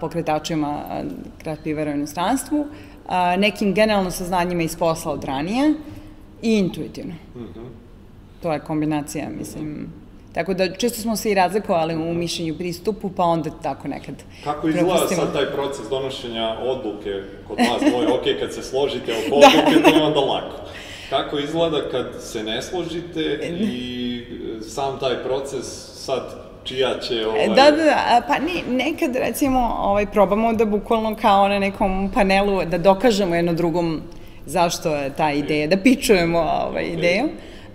[0.00, 0.84] pokretačima
[1.42, 5.74] kraft pivara u inostranstvu, uh, nekim generalno saznanjima iz posla od ranije
[6.42, 7.14] i intuitivno.
[7.34, 7.68] Mm -hmm.
[8.42, 9.92] To je kombinacija, mislim,
[10.34, 14.14] Tako da često smo se i razlikovali u mišljenju pristupu, pa onda tako nekad
[14.44, 15.22] Kako izgleda prepustimo.
[15.22, 18.08] sad taj proces donošenja odluke kod vas dvoje?
[18.08, 19.46] ok, kad se složite oko da.
[19.46, 20.56] odluke, to je onda lako.
[21.10, 23.20] Kako izgleda kad se ne složite
[23.60, 24.24] i
[24.62, 27.48] sam taj proces sad čija će ovaj...
[27.48, 32.64] Da, da, da, pa ne, nekad recimo ovaj, probamo da bukvalno kao na nekom panelu
[32.64, 34.02] da dokažemo jedno drugom
[34.46, 36.98] zašto je ta ideja, da pičujemo ovaj, okay.
[36.98, 37.28] ideju.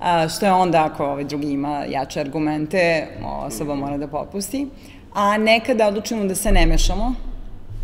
[0.04, 4.68] A, što je onda ako ovaj drugi ima jače argumente, osoba mora da popusti.
[5.14, 7.14] A nekada odlučimo da se ne mešamo,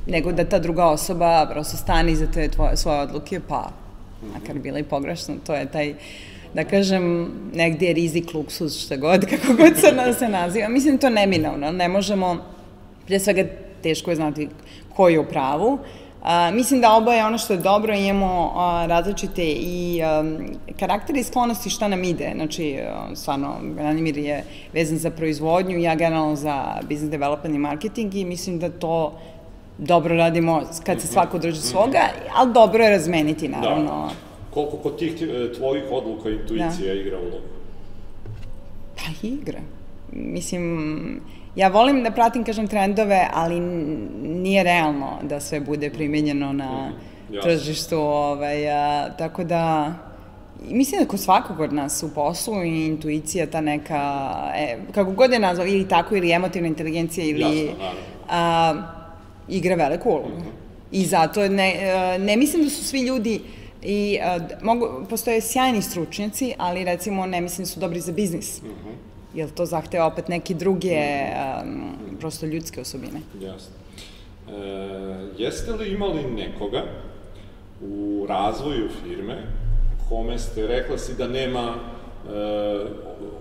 [0.07, 3.69] nego da ta druga osoba prosto stane iza te tvoje, svoje odluke, pa
[4.33, 5.93] makar bila i pogrešno, to je taj
[6.53, 10.69] da kažem, negdje je rizik, luksuz, šta god, kako god se, na, se naziva.
[10.69, 11.71] Mislim, to neminovno.
[11.71, 12.37] Ne možemo,
[13.07, 13.43] pre svega,
[13.83, 14.49] teško je znati
[14.95, 15.79] ko je u pravu,
[16.23, 20.23] A, mislim da oboje ono što je dobro, imamo a, različite i a,
[20.79, 22.31] karaktere i sklonosti šta nam ide.
[22.35, 24.43] Znači, a, stvarno, Branimir je
[24.73, 29.13] vezan za proizvodnju, ja generalno za business development i marketing i mislim da to
[29.77, 31.13] dobro radimo kad se mhm.
[31.13, 32.01] svako drži svoga,
[32.35, 33.57] ali dobro je razmeniti, da.
[33.57, 33.85] naravno.
[33.85, 34.09] Da.
[34.53, 37.01] Koliko kod tih e, tvojih odluka intuicija da.
[37.01, 37.47] igra ulogu?
[38.95, 39.59] Pa igra.
[40.11, 41.21] Mislim,
[41.55, 43.59] ja volim da pratim, kažem, trendove, ali
[44.23, 49.93] nije realno da sve bude primenjeno na mm, tržištu, ovaj, a, tako da
[50.69, 55.31] mislim da kod svakog od nas u poslu i intuicija ta neka, e, kako god
[55.31, 57.85] je nazvao, ili tako, ili emotivna inteligencija, ili Jasno,
[58.29, 58.73] a,
[59.47, 60.29] igra veliku ulogu.
[60.29, 60.91] Mm -hmm.
[60.91, 63.41] I zato ne, e, ne mislim da su svi ljudi
[63.81, 68.61] i a, mogu, postoje sjajni stručnjaci, ali recimo ne mislim da su dobri za biznis.
[68.61, 70.97] Mm -hmm jer to zahteva opet neke druge,
[71.63, 73.21] um, prosto ljudske osobine.
[73.41, 73.75] Jasno.
[74.47, 74.61] E,
[75.37, 76.83] jeste li imali nekoga
[77.81, 79.43] u razvoju firme
[80.09, 82.85] kome ste rekla si da nema e,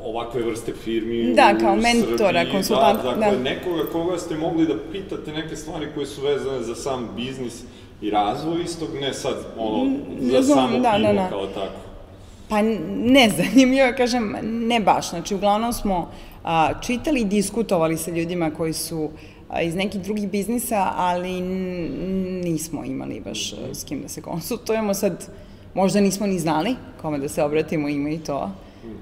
[0.02, 3.02] ovakve vrste firmi da, kao mentora, konsultanta.
[3.02, 3.42] Da, dakle, da.
[3.42, 7.62] nekoga koga ste mogli da pitate neke stvari koje su vezane za sam biznis
[8.02, 11.28] i razvoj istog, ne sad ono, za samo da, pivo da, da.
[11.28, 11.87] kao tako.
[12.48, 15.10] Pa ne, zanimljivo, kažem, ne baš.
[15.10, 16.10] Znači, uglavnom smo
[16.44, 19.10] a, čitali i diskutovali sa ljudima koji su
[19.48, 21.40] a, iz nekih drugih biznisa, ali
[22.42, 24.94] nismo imali baš s kim da se konsultujemo.
[24.94, 25.28] Sad,
[25.74, 28.50] možda nismo ni znali kome da se obratimo, ima i to.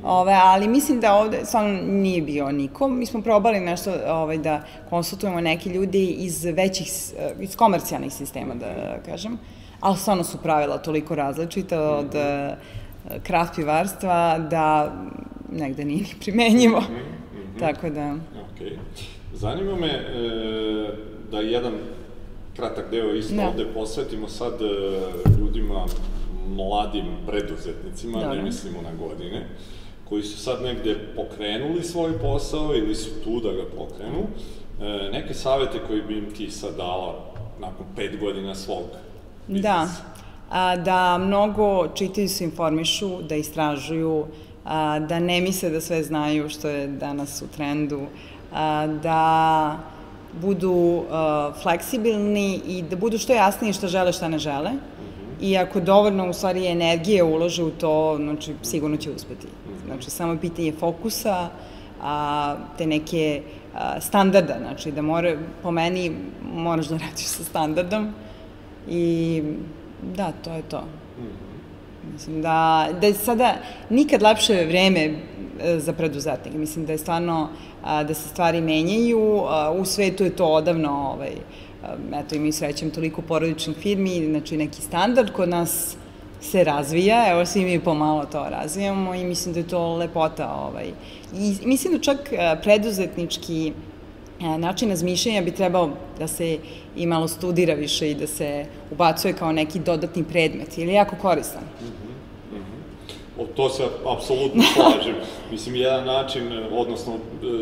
[0.04, 2.88] Ove, ali mislim da ovde stvarno nije bio niko.
[2.88, 6.86] Mi smo probali nešto ovaj, da konsultujemo neki ljudi iz većih,
[7.40, 9.38] iz komercijalnih sistema, da kažem,
[9.80, 12.14] ali stvarno su pravila toliko različita od
[13.22, 14.96] kraft pivarstva da
[15.52, 16.80] negde nije ni primenjivo.
[16.80, 17.58] Mm -hmm.
[17.58, 18.12] Tako da...
[18.40, 18.68] Ok.
[19.34, 20.02] Zanima me e,
[21.30, 21.72] da jedan
[22.56, 23.48] kratak deo isto da.
[23.48, 24.66] ovde posvetimo sad e,
[25.40, 25.86] ljudima,
[26.48, 29.46] mladim preduzetnicima, da, ne mislimo na godine,
[30.08, 34.26] koji su sad negde pokrenuli svoj posao ili su tu da ga pokrenu.
[34.80, 38.84] E, neke savete koje bi im ti sad dala nakon pet godina svog
[39.48, 39.68] biznisa.
[39.68, 39.88] Da
[40.50, 44.24] a, da mnogo čitaju se informišu, da istražuju,
[45.08, 48.00] da ne misle da sve znaju što je danas u trendu,
[49.02, 49.76] da
[50.40, 51.04] budu
[51.62, 54.72] fleksibilni i da budu što jasniji što žele, šta ne žele.
[55.40, 59.46] i ako dovoljno u stvari energije ulože u to, znači sigurno će uspeti.
[59.86, 61.48] Znači samo je pitanje fokusa,
[62.02, 63.42] a, te neke
[63.74, 66.12] a, standarda, znači da mora, po meni
[66.54, 68.14] moraš da radiš sa standardom
[68.88, 69.42] i
[70.02, 70.84] da, to je to.
[72.12, 73.54] Mislim da, da je sada
[73.90, 76.58] nikad lepše vreme e, za preduzetnike.
[76.58, 77.48] Mislim da je stvarno
[77.82, 79.42] da se stvari menjaju.
[79.78, 81.32] U svetu je to odavno, ovaj,
[82.14, 85.96] eto i mi srećem toliko porodičnih firmi, znači neki standard kod nas
[86.40, 90.52] se razvija, evo svi mi pomalo to razvijamo i mislim da je to lepota.
[90.52, 90.86] Ovaj.
[91.34, 92.18] I mislim da čak
[92.62, 93.72] preduzetnički
[94.40, 96.58] način razmišljanja bi trebao da se
[96.96, 101.62] i malo studira više i da se ubacuje kao neki dodatni predmet, ili jako koristan.
[101.62, 103.42] Mm -hmm, mm -hmm.
[103.42, 103.84] O, to se
[104.16, 105.14] apsolutno slažem.
[105.50, 107.12] Mislim, jedan način, odnosno,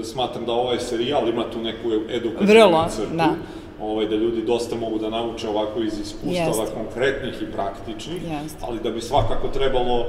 [0.05, 3.16] smatram da ovaj serijal ima tu neku edukativnu Vrlo, crtu.
[3.16, 3.35] da
[3.81, 6.75] ovaj, da ljudi dosta mogu da nauče ovako iz iskustava Jest.
[6.75, 8.57] konkretnih i praktičnih, Jest.
[8.61, 10.07] ali da bi svakako trebalo e,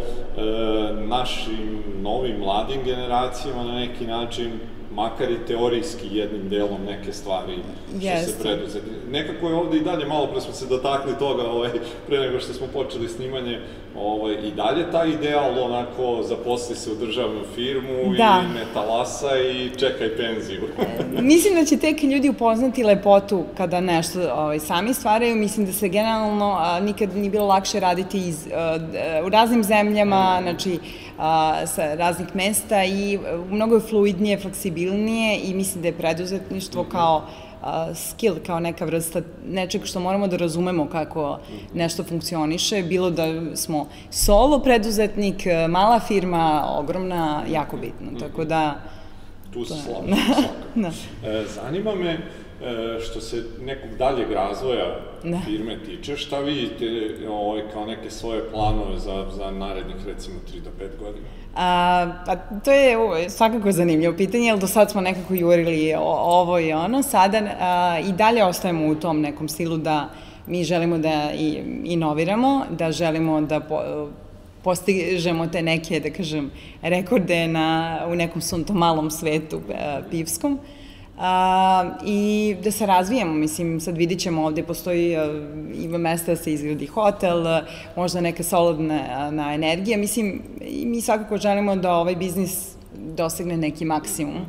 [1.07, 4.51] našim novim mladim generacijama na neki način
[4.95, 7.53] makar i teorijski jednim delom neke stvari
[7.97, 8.31] što Jeste.
[8.31, 8.85] se preduzeti.
[9.11, 11.69] Nekako je ovde i dalje, malo pre smo se dotakli toga, ovaj,
[12.07, 13.59] pre nego što smo počeli snimanje,
[13.97, 18.43] ovaj, i dalje ta ideal onako zaposli se u državnu firmu da.
[18.45, 20.61] i ne talasa i čekaj penziju.
[21.33, 25.35] mislim da će tek ljudi upoznati lepotu kada nešto ovaj, sami stvaraju.
[25.35, 28.79] Mislim da se generalno a, nikad nije bilo lakše raditi iz, a,
[29.25, 30.43] u raznim zemljama, mm.
[30.43, 30.79] znači
[31.17, 36.85] a, sa raznih mesta i mnogo je fluidnije, fleksibilnije i mislim da je preduzetništvo mm
[36.85, 36.91] -hmm.
[36.91, 37.27] kao
[37.95, 41.39] skill, kao neka vrsta nečeg što moramo da razumemo kako
[41.73, 48.19] nešto funkcioniše, bilo da smo solo preduzetnik, mala firma, ogromna, jako bitno.
[48.19, 48.75] Tako da...
[49.53, 50.15] Tu se slažem,
[50.83, 50.87] da.
[51.29, 52.44] E, zanima me, E,
[53.05, 55.39] što se nekog daljeg razvoja da.
[55.45, 56.85] firme tiče, šta vidite
[57.29, 61.25] ovaj, kao neke svoje planove za, za narednih recimo 3 do 5 godina?
[61.55, 66.59] A, pa to je svakako zanimljivo pitanje, jer do sad smo nekako jurili o, ovo
[66.59, 70.09] i ono, sada a, i dalje ostajemo u tom nekom stilu da
[70.47, 73.81] mi želimo da i, inoviramo, da želimo da po,
[74.63, 76.51] postižemo te neke, da kažem,
[76.81, 80.59] rekorde na, u nekom svom tom malom svetu a, pivskom.
[81.17, 85.41] A, I da se razvijemo, mislim, sad vidit ćemo ovde postoji a,
[85.83, 87.61] ima mesta da se izgradi hotel, a,
[87.95, 93.85] možda neka solidna na energija, mislim, i mi svakako želimo da ovaj biznis dosegne neki
[93.85, 94.45] maksimum,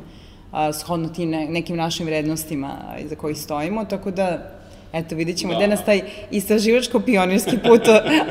[0.51, 4.53] a, shodno tim ne, nekim našim vrednostima iza kojih stojimo, tako da
[4.93, 5.59] Eto, vidit ćemo da.
[5.59, 6.01] gde nas taj
[6.31, 7.81] istraživačko-pionirski put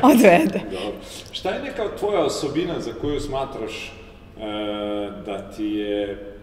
[0.03, 0.59] odvede.
[0.71, 0.97] Dobro.
[1.31, 3.91] Šta je neka tvoja osobina za koju smatraš e,
[5.25, 6.36] da ti je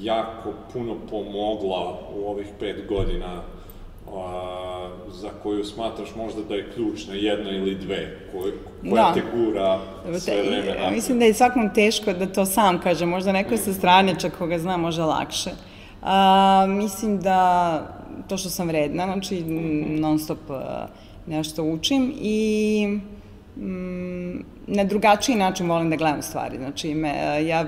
[0.00, 3.42] jako puno pomogla u ovih pet godina
[4.14, 8.52] a, za koju smatraš možda da je ključna, jedna ili dve, koje,
[8.90, 9.14] koja da.
[9.14, 9.78] te gura
[10.18, 13.72] sve vreme Ja mislim da je svakom teško da to sam kaže, možda neko sa
[13.72, 15.50] strane, čak koga zna, može lakše.
[16.02, 17.80] A, mislim da
[18.28, 19.44] to što sam vredna, znači
[20.00, 20.38] non stop
[21.26, 22.86] nešto učim i
[23.56, 26.56] mm, na drugačiji način volim da gledam stvari.
[26.56, 27.12] Znači, me,
[27.46, 27.64] ja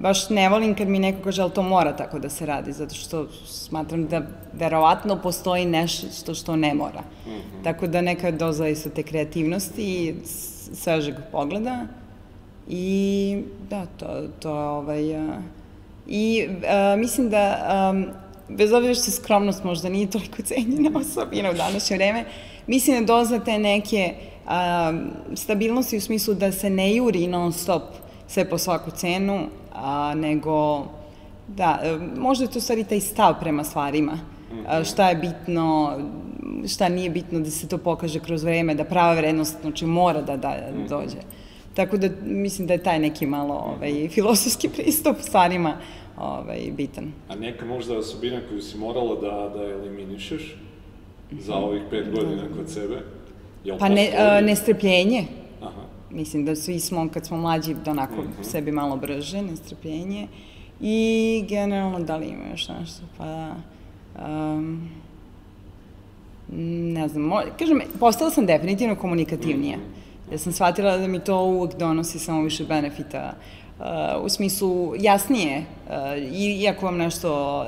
[0.00, 2.94] baš ne volim kad mi neko kaže, ali to mora tako da se radi, zato
[2.94, 4.22] što smatram da
[4.52, 7.00] verovatno postoji nešto što ne mora.
[7.26, 7.64] Mm -hmm.
[7.64, 10.14] Tako da neka doza i sa te kreativnosti i
[10.72, 11.86] svežeg pogleda
[12.68, 14.06] i da, to,
[14.38, 15.26] to ovaj...
[15.28, 15.34] Uh,
[16.06, 17.56] I uh, mislim da,
[17.92, 18.06] um,
[18.48, 22.24] bez obzira što skromnost možda nije toliko cenjena osobina u današnje vreme,
[22.66, 27.82] mislim da doza te neke um, stabilnosti u smislu da se ne juri non stop
[28.28, 29.46] sve po svaku cenu,
[29.80, 30.86] a, nego,
[31.48, 34.18] da, e, možda je to stvari taj stav prema stvarima,
[34.66, 34.84] a, mhm.
[34.84, 35.98] šta je bitno,
[36.68, 40.36] šta nije bitno da se to pokaže kroz vreme, da prava vrednost, znači mora da,
[40.36, 40.86] da mhm.
[40.86, 41.18] dođe.
[41.74, 45.76] Tako da mislim da je taj neki malo ovaj, filosofski pristup stvarima
[46.18, 47.12] ovaj, bitan.
[47.28, 50.56] A neka možda osobina koju si morala da, da eliminišeš
[51.40, 51.64] za mhm.
[51.64, 53.02] ovih pet godina kod sebe?
[53.64, 55.24] Jel pa ne, a, nestrpljenje.
[56.10, 58.44] Mislim da svi smo, kad smo mlađi, da onako mm -hmm.
[58.44, 60.28] sebi malo brže, nestrpljenje.
[60.80, 63.02] I generalno, da li ima još nešto?
[63.18, 63.50] Pa,
[64.28, 64.88] um,
[66.92, 69.76] ne znam, mo, kažem, postala sam definitivno komunikativnija.
[69.76, 70.32] Mm -hmm.
[70.32, 73.34] Ja sam shvatila da mi to uvek donosi samo više benefita
[74.22, 75.64] u smislu jasnije,
[76.60, 77.64] iako vam nešto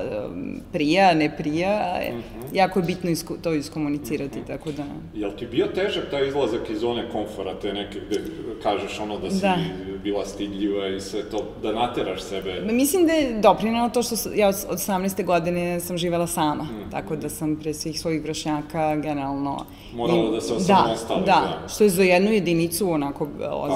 [0.71, 2.55] prija, ne prija, mm -hmm.
[2.55, 3.09] jako je bitno
[3.41, 4.47] to iskomunicirati, mm -hmm.
[4.47, 4.83] tako da...
[5.13, 8.21] Jel ti bio težak taj izlazak iz zone komfora, te neke gde
[8.63, 9.57] kažeš ono da si da.
[10.03, 12.61] bila stidljiva i sve to, da nateraš sebe.
[12.71, 15.25] Mislim da je doprinalo to što ja od 18.
[15.25, 16.91] godine sam živela sama, mm.
[16.91, 19.65] tako da sam pre svih svojih vršnjaka generalno...
[19.95, 21.19] Morala da se osamostali.
[21.19, 23.71] Da, da, što je za jednu jedinicu onako oz,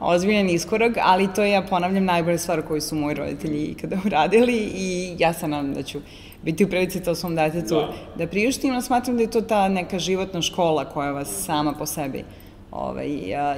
[0.00, 4.56] ozbiljan iskorak, ali to je, ja ponavljam, najbolja stvar koju su moji roditelji ikada uradili
[4.74, 6.00] i ja se nadam da ću
[6.42, 9.68] biti u prilici to svom detetu da, da priuštim, ali smatram da je to ta
[9.68, 12.24] neka životna škola koja vas sama po sebi
[12.70, 13.06] ovaj,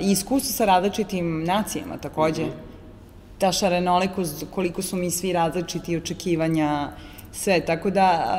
[0.00, 2.42] i iskustvo sa različitim nacijama takođe.
[2.42, 3.38] Mm -hmm.
[3.38, 6.90] Ta šarenolikost, koliko su mi svi različiti očekivanja,
[7.32, 8.38] sve, tako da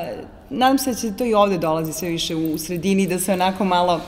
[0.49, 3.65] nadam se da će to i ovde dolazi sve više u sredini, da se onako
[3.65, 4.01] malo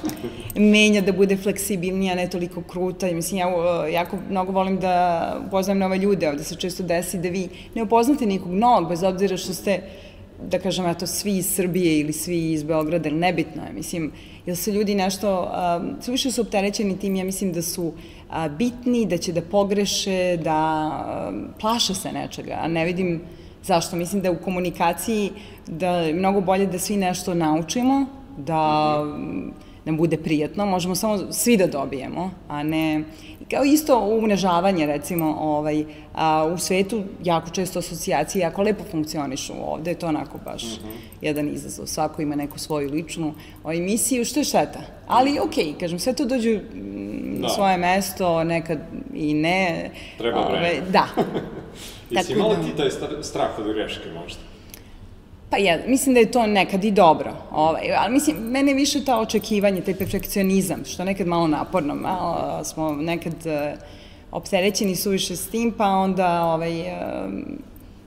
[0.56, 3.10] menja, da bude fleksibilnija, ne toliko kruta.
[3.10, 3.48] I mislim, ja
[3.88, 8.26] jako mnogo volim da upoznam nove ljude, ovde se često desi da vi ne upoznate
[8.26, 9.82] nikog novog, bez obzira što ste
[10.44, 14.12] da kažem, eto, svi iz Srbije ili svi iz Beograda, nebitno je, mislim,
[14.46, 17.94] jer su ljudi nešto, um, su više su opterećeni tim, ja mislim da su
[18.30, 20.92] a, bitni, da će da pogreše, da
[21.30, 23.22] um, plaše se nečega, a ne vidim
[23.68, 23.96] zašto.
[23.96, 25.32] Mislim da u komunikaciji
[25.68, 28.06] da je mnogo bolje da svi nešto naučimo,
[28.38, 29.52] da um,
[29.86, 33.04] nam bude prijatno, možemo samo svi da dobijemo, a ne
[33.52, 39.92] Kao isto umnežavanje, recimo, ovaj, a, u svetu jako često asocijacije jako lepo funkcionišu ovde,
[39.92, 40.98] je to onako baš mm -hmm.
[41.22, 41.86] jedan izazov.
[41.86, 44.80] Svako ima neku svoju ličnu ovaj, misiju, što je šteta.
[45.08, 47.54] Ali, okej, okay, kažem, sve to dođe mm, na da.
[47.54, 48.80] svoje mesto, nekad
[49.14, 49.92] i ne.
[50.18, 50.58] Treba vreme.
[50.58, 51.08] Ovaj, da.
[52.10, 52.64] Jesi imala da...
[52.64, 52.90] ti taj
[53.22, 54.40] strah od greške možda?
[55.50, 59.20] Pa ja, mislim da je to nekad i dobro, ovaj, ali mislim, mene više ta
[59.20, 63.80] očekivanje, taj perfekcionizam, što nekad malo naporno, malo smo nekad uh,
[64.32, 66.88] opterećeni suviše s tim, pa onda ovaj, uh,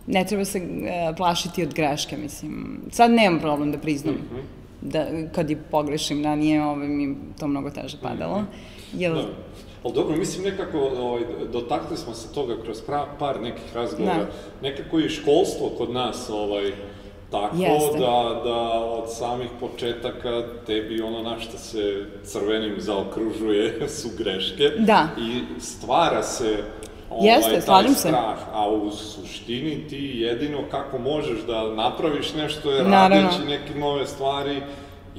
[0.06, 2.80] ne treba se uh, plašiti od greške, mislim.
[2.90, 4.42] Sad nemam problem da priznam mm -hmm.
[4.80, 8.36] da kad i pogrešim ranije, ovaj, mi to mnogo teže padalo.
[8.36, 9.00] -hmm.
[9.00, 9.28] Jel, da.
[9.84, 11.22] Ali dobro, mislim nekako, ovaj,
[11.52, 14.14] dotakli smo se toga kroz pra, par nekih razgovora.
[14.16, 14.26] Da.
[14.62, 16.72] Nekako i školstvo kod nas, ovaj,
[17.30, 17.98] Tako Jeste.
[17.98, 24.68] da, da od samih početaka tebi ono na što se crvenim zaokružuje su greške.
[24.78, 25.08] Da.
[25.18, 26.56] I stvara se
[27.10, 28.44] ovaj, Jeste, taj strah, se.
[28.52, 33.16] a u suštini ti jedino kako možeš da napraviš nešto je Naravno.
[33.26, 34.62] radeći neke nove stvari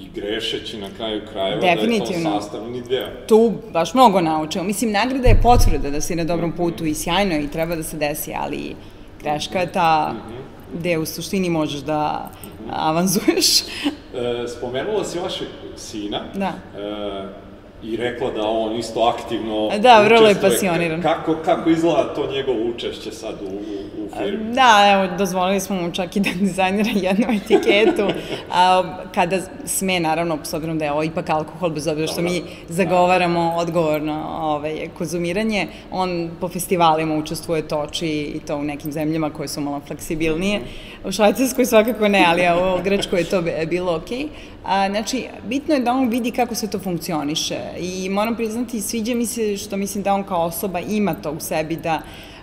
[0.01, 2.23] i grešeći na kraju krajeva Definitivno.
[2.23, 3.07] da je to sastavni deo.
[3.27, 4.63] Tu baš mnogo naučio.
[4.63, 7.97] Mislim, nagrada je potvrda da si na dobrom putu i sjajno i treba da se
[7.97, 8.75] desi, ali
[9.21, 10.41] greška je ta mm -hmm
[10.73, 12.29] gde u suštini možeš da
[12.71, 13.59] avanzuješ.
[13.61, 16.21] e, spomenula si vašeg sina.
[16.33, 16.53] Da.
[16.77, 17.41] E,
[17.83, 21.01] i rekla da on isto aktivno Da, vrlo je pasioniran.
[21.01, 23.55] Kako, kako izgleda to njegovo učešće sad u,
[24.00, 24.53] u firmi?
[24.53, 28.07] Da, evo, dozvolili smo mu čak i da dizajnira jednu etiketu,
[28.51, 28.83] a,
[29.13, 33.53] kada sme, naravno, s obzirom da je ovo ipak alkohol, bez obzira što mi zagovaramo
[33.57, 39.61] odgovorno ovaj, konzumiranje, on po festivalima učestvuje toči i to u nekim zemljama koje su
[39.61, 40.61] malo fleksibilnije.
[41.05, 42.41] U Švajcarskoj svakako ne, ali
[42.79, 44.17] u Grečkoj je to bilo okej.
[44.17, 44.27] Okay.
[44.65, 49.15] A, znači, bitno je da on vidi kako se to funkcioniše i moram priznati, sviđa
[49.15, 52.01] mi se što mislim da on kao osoba ima to u sebi da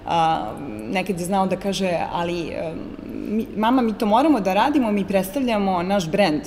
[0.09, 0.53] a,
[0.91, 2.53] nekad je znao da kaže, ali
[3.29, 6.43] mi, mama, mi to moramo da radimo, mi predstavljamo naš brend.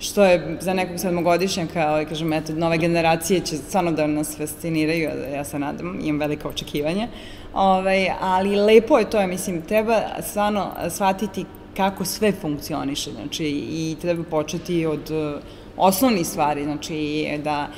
[0.00, 5.10] Što je za nekog sedmogodišnjaka, ovaj, kažem, eto, nove generacije će stvarno da nas fasciniraju,
[5.34, 7.08] ja se nadam, imam velika očekivanja,
[7.54, 11.44] ovaj, ali lepo je to, mislim, treba stvarno shvatiti
[11.76, 15.42] kako sve funkcioniše, znači i treba početi od uh,
[15.78, 17.68] osnovnih stvari, znači da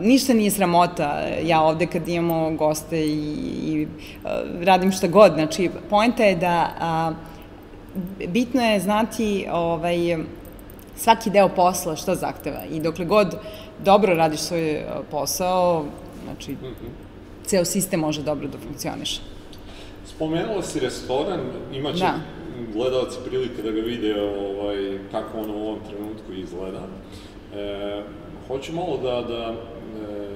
[0.00, 3.16] ništa nije sramota, ja ovde kad imamo goste i,
[3.64, 3.86] i
[4.60, 6.70] radim šta god, znači poenta je da
[7.10, 7.16] uh,
[8.28, 10.18] bitno je znati ovaj,
[10.96, 13.38] svaki deo posla šta zahteva i dokle god
[13.84, 15.84] dobro radiš svoj posao,
[16.24, 16.88] znači -hmm.
[17.46, 19.20] ceo sistem može dobro da funkcioniše.
[20.06, 21.40] Spomenula si restoran,
[21.72, 22.14] imaće da
[22.72, 26.80] gledalci prilike da ga vide ovaj, kako on u ovom trenutku izgleda.
[27.54, 28.02] E,
[28.48, 30.28] hoću malo da, da e,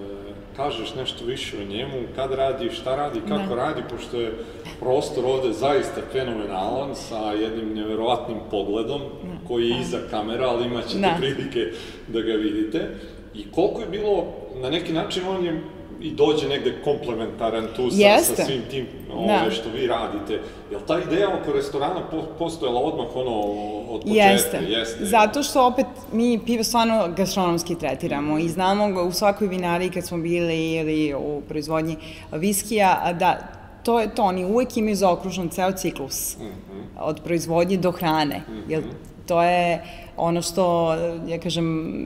[0.56, 3.54] kažeš nešto više o njemu, kad radi, šta radi, kako da.
[3.54, 4.32] radi, pošto je
[4.80, 9.48] prostor ovde zaista fenomenalan sa jednim neverovatnim pogledom da.
[9.48, 11.16] koji je iza kamera, ali imaćete da.
[11.18, 11.72] prilike
[12.08, 12.88] da ga vidite.
[13.34, 15.62] I koliko je bilo, na neki način on je
[16.02, 19.50] i dođe negde komplementaran tu sa, sa svim tim ove, da.
[19.50, 20.32] što vi radite.
[20.70, 23.40] Je li ta ideja oko restorana po, postojala odmah ono
[23.88, 24.28] od početka?
[24.28, 24.58] Jeste.
[24.68, 25.04] Jeste.
[25.04, 30.18] Zato što opet mi pivo stvarno gastronomski tretiramo i znamo u svakoj vinari kad smo
[30.18, 31.96] bili ili u proizvodnji
[32.32, 33.38] viskija da
[33.82, 36.36] to je to, oni uvek imaju zaokružen ceo ciklus.
[36.38, 37.00] Mm -hmm.
[37.00, 38.38] Od proizvodnje do hrane.
[38.48, 38.70] Mm -hmm.
[38.70, 38.82] Jer
[39.26, 39.84] to je
[40.16, 40.94] ono što,
[41.28, 42.04] ja kažem,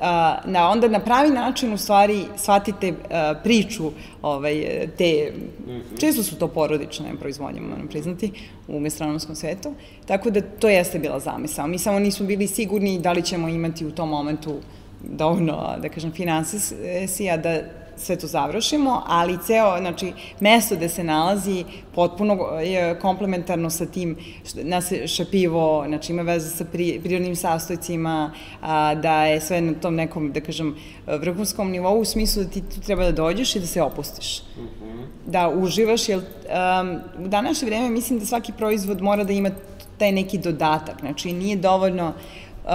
[0.00, 3.90] a, na, onda na pravi način u stvari shvatite a, priču
[4.22, 5.32] ovaj, te,
[5.66, 6.00] mm -hmm.
[6.00, 8.32] često su to porodične proizvodnje, moram priznati,
[8.68, 9.74] u gastronomskom svetu,
[10.06, 11.66] tako da to jeste bila zamisao.
[11.66, 14.54] Mi samo nismo bili sigurni da li ćemo imati u tom momentu
[15.02, 17.60] dovoljno, da kažem, finansija da
[17.98, 24.16] sve to završimo, ali ceo, znači, mesto gde se nalazi potpuno je komplementarno sa tim,
[24.54, 28.32] naseša pivo, znači ima veze sa pri, prirodnim sastojcima,
[28.62, 30.76] a, da je sve na tom nekom, da kažem,
[31.06, 34.42] vrhunskom nivou u smislu da ti tu treba da dođeš i da se opustiš.
[34.56, 35.04] Mm -hmm.
[35.26, 39.50] Da uživaš, jer um, u današnje vreme mislim da svaki proizvod mora da ima
[39.98, 42.70] taj neki dodatak, znači nije dovoljno uh,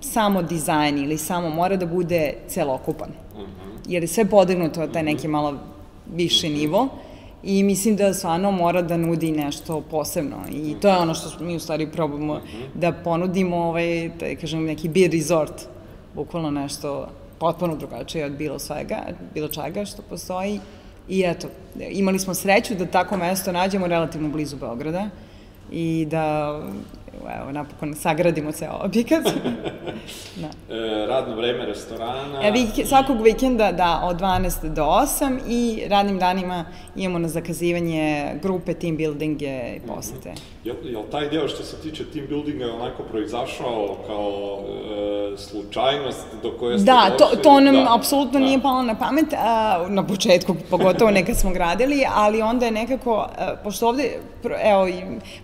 [0.00, 3.08] samo dizajn ili samo mora da bude celokupan.
[3.08, 5.54] Mm -hmm jer je sve podignuto taj neki malo
[6.14, 6.88] više nivo
[7.42, 11.56] i mislim da stvarno mora da nudi nešto posebno i to je ono što mi
[11.56, 12.40] u stvari probamo
[12.74, 15.68] da ponudimo ovaj, da kažem, neki beer resort,
[16.14, 18.98] bukvalno nešto potpuno drugačije od bilo svega,
[19.34, 20.60] bilo čega što postoji
[21.08, 21.48] i eto,
[21.90, 25.08] imali smo sreću da tako mesto nađemo relativno blizu Beograda
[25.72, 26.54] i da
[27.40, 29.24] evo, napokon sagradimo ceo objekat.
[30.42, 30.74] da.
[30.74, 32.42] E, radno vreme restorana?
[32.42, 36.64] E, vik, svakog vikenda, da, od 12 do 8 i radnim danima
[36.96, 39.88] imamo na zakazivanje grupe, team buildinge i mhm.
[39.88, 40.30] posete.
[40.30, 40.60] Mm -hmm.
[40.64, 44.58] Jel, jel taj deo što se tiče team buildinga je onako proizašao kao
[45.32, 47.36] e, slučajnost do koje ste Da, došli?
[47.36, 48.46] to, to nam da, apsolutno da.
[48.46, 53.26] nije palo na pamet, a, na početku, pogotovo nekad smo gradili, ali onda je nekako,
[53.38, 54.18] a, pošto ovde,
[54.64, 54.88] evo,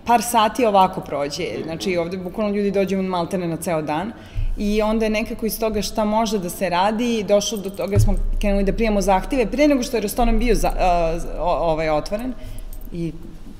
[0.05, 4.11] par sati ovako prođe, Znači, ovde bukvalno ljudi dođu maltene na ceo dan
[4.57, 7.99] i onda je nekako iz toga šta može da se radi, došlo do toga da
[7.99, 9.45] smo krenuli da prijemo zahteve.
[9.45, 12.33] Pre nego što je restoran bio za, uh, ovaj, otvoren
[12.91, 13.11] i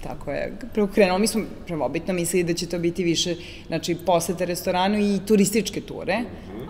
[0.04, 1.20] tako je preokrenulo.
[1.20, 3.36] Mi smo prvobitno mislili da će to biti više,
[3.68, 6.18] znači, posete restoranu i turističke ture,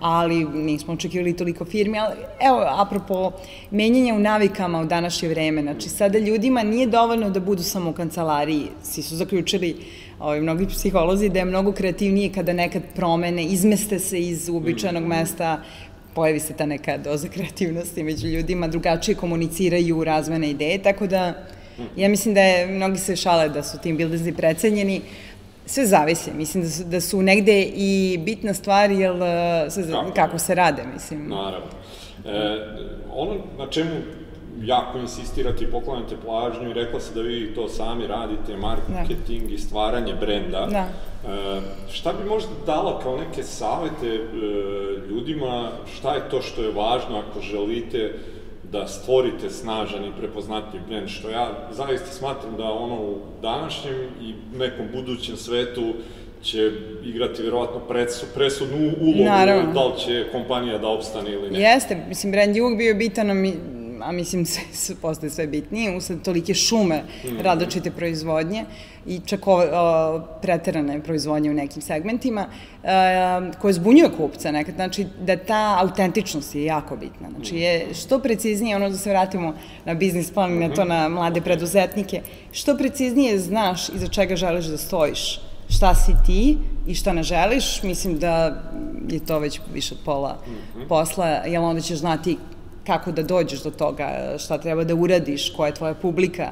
[0.02, 3.32] ali nismo očekivali toliko firmi, ali evo, apropo
[3.72, 7.94] menjanja u navikama u današnje vreme, znači, sada ljudima nije dovoljno da budu samo u
[7.94, 9.76] kancelariji, svi su zaključili
[10.20, 15.08] ovaj, mnogi psiholozi da je mnogo kreativnije kada nekad promene, izmeste se iz uobičajenog mm.
[15.08, 15.62] mesta,
[16.16, 21.48] pojavi se ta neka doza kreativnosti među ljudima, drugačije komuniciraju razmene ideje, tako da
[21.96, 25.02] ja mislim da je, mnogi se šale da su tim buildersi precenjeni,
[25.66, 29.18] sve zavisi, mislim da su, da su negde i bitna stvar, jel,
[29.70, 31.30] sve, kako, kako se rade, mislim.
[31.30, 31.68] Naravno.
[32.26, 32.60] E,
[33.14, 33.92] ono na čemu
[34.62, 39.54] jako insistirate i poklanjate plažnju i rekla se da vi to sami radite, marketing da.
[39.54, 40.68] i stvaranje brenda.
[40.72, 40.88] Da.
[41.32, 41.62] E,
[41.92, 44.20] šta bi možda dala kao neke savete e,
[45.10, 48.14] ljudima, šta je to što je važno ako želite
[48.72, 54.34] da stvorite snažan i prepoznatljiv brend, što ja zaista smatram da ono u današnjem i
[54.58, 55.94] nekom budućem svetu
[56.42, 56.72] će
[57.06, 57.82] igrati verovatno
[58.36, 59.74] presudnu ulogu, Naravno.
[59.74, 61.60] da li će kompanija da opstane ili ne.
[61.60, 63.30] Jeste, mislim, brand je uvijek bio bitan,
[64.02, 64.46] a mislim
[64.84, 67.40] se postaje sve bitnije, usled tolike šume mm.
[67.42, 68.66] različite proizvodnje
[69.08, 72.46] i čak ove, o, preterane proizvodnje u nekim segmentima,
[72.84, 72.90] e,
[73.62, 78.76] koje zbunjuje kupca nekad, znači da ta autentičnost je jako bitna, znači je što preciznije,
[78.76, 79.54] ono da se vratimo
[79.86, 80.70] na biznis plan mm -hmm.
[80.70, 82.22] na to na mlade preduzetnike,
[82.52, 85.40] što preciznije znaš iza čega želiš da stojiš,
[85.70, 88.64] šta si ti i šta ne želiš, mislim da
[89.10, 90.88] je to već više od pola mm -hmm.
[90.88, 92.38] posla, jer onda ćeš znati
[92.88, 96.52] kako da dođeš do toga, šta treba da uradiš, koja je tvoja publika.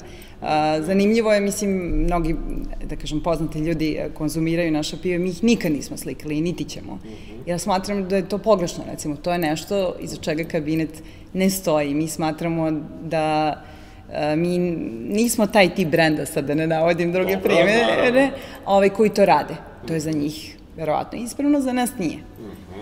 [0.81, 1.69] Zanimljivo je, mislim,
[2.05, 2.35] mnogi,
[2.83, 6.99] da kažem, poznati ljudi konzumiraju naše pive, mi ih nikad nismo slikali, niti ćemo.
[7.45, 11.93] Ja smatram da je to pogrešno, recimo, to je nešto iza čega kabinet ne stoji.
[11.93, 12.71] Mi smatramo
[13.03, 13.55] da
[14.37, 14.57] mi
[15.09, 18.29] nismo taj tip brenda, sad da ne navodim druge primere,
[18.65, 19.55] ovaj, koji to rade.
[19.87, 22.17] To je za njih verovatno ispravno, za nas nije.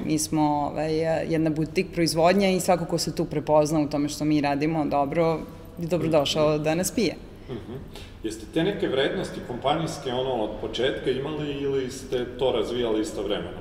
[0.06, 0.94] Mi smo ovaj,
[1.32, 5.40] jedna butik proizvodnja i svako ko se tu prepozna u tome što mi radimo dobro,
[5.80, 7.16] je dobrodošao da nas pije.
[7.50, 7.58] Mhm.
[7.58, 7.78] -huh.
[8.24, 13.58] Jeste te neke vrednosti kompanijske ono od početka imali ili ste to razvijali istovremeno?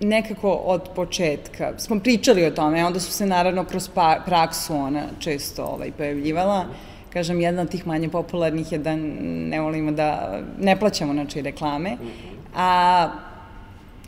[0.00, 1.78] Nekako od početka.
[1.78, 6.64] Smo pričali o tome, onda su se naravno kroz pa, praksu ona često ovaj, pojavljivala.
[7.12, 11.94] Kažem, jedna od tih manje popularnih je da ne volimo da, ne plaćamo znači reklame,
[11.94, 12.08] mhm.
[12.56, 13.08] a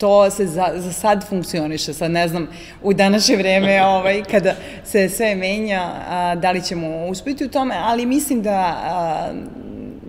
[0.01, 2.47] to se za, za sad funkcioniše, sad ne znam
[2.83, 7.75] u današnje vreme ovaj, kada se sve menja, a, da li ćemo uspeti u tome,
[7.77, 9.31] ali mislim da a,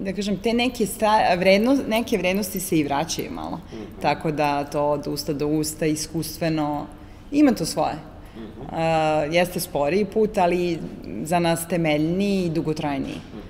[0.04, 3.56] da kažem, te neke, sta, vrednost, neke vrednosti se i vraćaju malo.
[3.56, 4.02] Mm -hmm.
[4.02, 6.86] Tako da to od usta do usta, iskustveno,
[7.32, 7.94] ima to svoje.
[7.94, 9.26] Mm -hmm.
[9.26, 10.78] uh, jeste sporiji put, ali
[11.22, 13.16] za nas temeljniji i dugotrajniji.
[13.16, 13.41] Mm -hmm.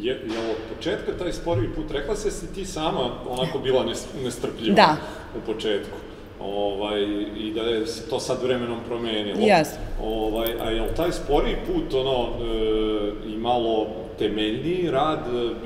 [0.00, 3.84] Je, je od početka taj sporiji put, rekla se si ti sama onako bila
[4.24, 4.96] nestrpljiva da.
[5.36, 5.96] u početku
[6.40, 7.02] ovaj,
[7.36, 9.38] i da je se to sad vremenom promenilo.
[9.38, 9.68] Yes.
[10.02, 13.86] Ovaj, a je li taj sporiji put ono, e, i malo
[14.18, 15.20] temeljniji rad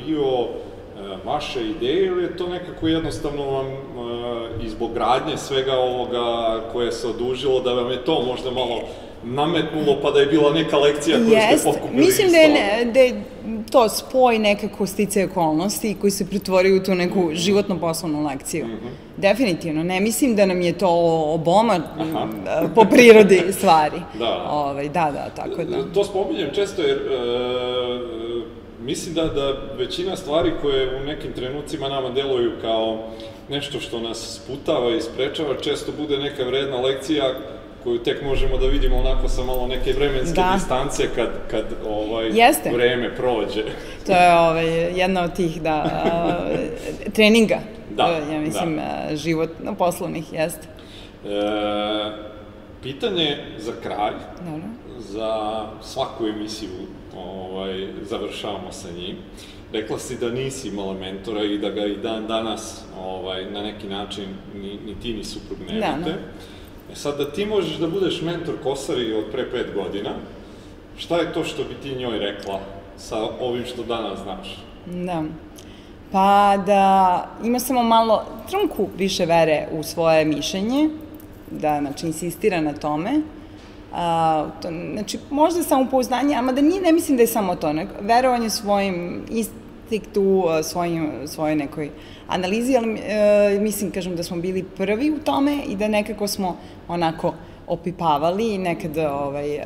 [0.06, 0.46] bio e,
[1.24, 3.76] vaše ideje ili je to nekako jednostavno vam e,
[4.66, 8.80] izbog gradnje svega ovoga koje se odužilo da vam je to možda malo
[9.24, 11.60] nametnulo pa da je bila neka lekcija koju Jest.
[11.60, 13.22] ste pokupili Mislim da je, ne, da je
[13.70, 18.66] to spoj nekako stice okolnosti koji se pretvori u tu neku životno poslovnu lekciju.
[18.66, 19.20] Mm -hmm.
[19.20, 19.82] Definitivno.
[19.82, 20.88] Ne mislim da nam je to
[21.34, 22.28] oboma Aha.
[22.74, 23.96] po prirodi stvari.
[24.18, 24.48] da.
[24.50, 25.92] Ovaj, da, da, tako da.
[25.94, 27.04] To spominjem često jer e,
[28.80, 32.98] mislim da, da većina stvari koje u nekim trenucima nama deluju kao
[33.48, 37.34] nešto što nas sputava i sprečava, često bude neka vredna lekcija
[37.84, 40.52] koju tek možemo da vidimo onako sa malo neke vremenske da.
[40.54, 42.70] distance kad, kad ovaj, Jeste.
[42.70, 43.64] vreme prođe.
[44.06, 47.58] To je ovaj, jedna od tih da, uh, treninga,
[47.90, 49.16] da, ja mislim, da.
[49.16, 50.68] životno poslovnih, jeste.
[51.24, 52.10] E,
[52.82, 54.12] pitanje za kraj,
[54.44, 54.68] Dobro.
[54.98, 56.70] za svaku emisiju
[57.16, 59.16] ovaj, završavamo sa njim.
[59.72, 63.86] Rekla si da nisi imala mentora i da ga i dan danas ovaj, na neki
[63.86, 64.24] način
[64.54, 66.14] ni, ni ti ni suprug ne da, da.
[66.94, 70.10] E sad, da ti možeš da budeš mentor Kosari od pre pet godina,
[70.96, 72.60] šta je to što bi ti njoj rekla
[72.96, 74.58] sa ovim što danas znaš?
[74.86, 75.22] Da.
[76.12, 80.90] Pa da ima samo malo, trunku više vere u svoje mišljenje,
[81.50, 83.20] da, znači, insistira na tome,
[83.94, 87.88] A, to, znači, možda samopouzdanje, ama da nije, ne mislim da je samo to, nek,
[88.00, 89.22] verovanje svojim
[89.84, 91.90] instinktu, svojim, svojoj nekoj
[92.28, 96.56] analizi, ali e, mislim, kažem, da smo bili prvi u tome i da nekako smo
[96.88, 97.34] onako
[97.66, 99.64] opipavali i nekad ovaj, a,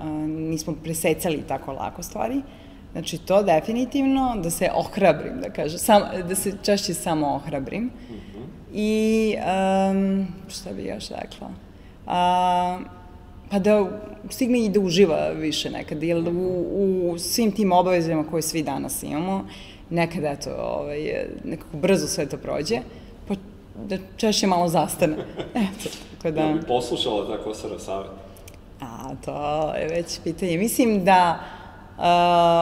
[0.00, 2.42] a, nismo presecali tako lako stvari.
[2.92, 7.82] Znači, to definitivno, da se ohrabrim, da kažem, sam, da se češće samo ohrabrim.
[7.82, 8.44] Mm -hmm.
[8.74, 9.34] I,
[9.90, 11.50] um, šta bi još rekla?
[12.06, 12.78] A,
[13.52, 13.86] pa da
[14.30, 19.02] stigne i da uživa više nekad, jer u, u svim tim obavezama koje svi danas
[19.02, 19.44] imamo,
[19.90, 22.78] nekad, eto, ovaj, nekako brzo sve to prođe,
[23.28, 23.34] pa
[23.88, 25.16] da češće malo zastane.
[25.64, 25.88] Eto,
[26.22, 26.40] tako da...
[26.40, 28.10] Ja bi poslušala ta Kosara savjet?
[28.80, 30.58] A, to je već pitanje.
[30.58, 31.38] Mislim da
[31.96, 32.04] uh,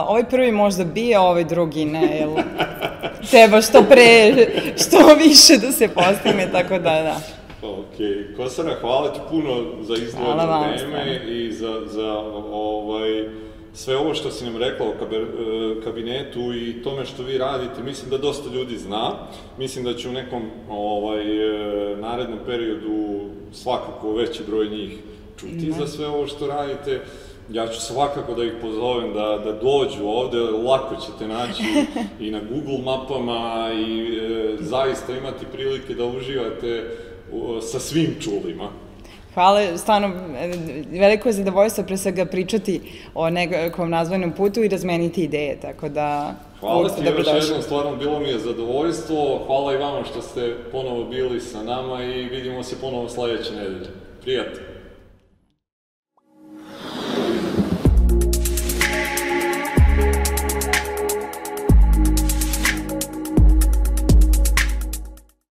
[0.09, 2.35] ovaj prvi možda bio, ovaj drugi ne, jel
[3.31, 4.33] treba što pre,
[4.77, 7.40] što više da se postigne, tako da, da.
[7.63, 7.97] Ok,
[8.37, 12.17] Kosara, hvala ti puno za izdvojeno vreme i za, za
[12.51, 13.29] ovaj,
[13.73, 18.09] sve ovo što si nam rekla o e, kabinetu i tome što vi radite, mislim
[18.09, 19.11] da dosta ljudi zna.
[19.57, 24.97] Mislim da će u nekom ovaj, e, narednom periodu svakako veći broj njih
[25.39, 25.73] čuti mm.
[25.79, 27.01] za sve ovo što radite.
[27.51, 31.63] Ja ću svakako da ih pozovem da, da dođu ovde, lako ćete naći
[32.25, 36.97] i na Google mapama i e, zaista imati prilike da uživate
[37.61, 38.69] sa svim čulima.
[39.33, 40.11] Hvala, stvarno,
[40.91, 42.81] veliko je zadovoljstvo pre svega pričati
[43.13, 46.35] o nekom nazvojnom putu i razmeniti ideje, tako da...
[46.59, 51.03] Hvala ti još jednom, stvarno bilo mi je zadovoljstvo, hvala i vama što ste ponovo
[51.03, 53.87] bili sa nama i vidimo se ponovo sledeće nedelje.
[54.21, 54.70] Prijatno!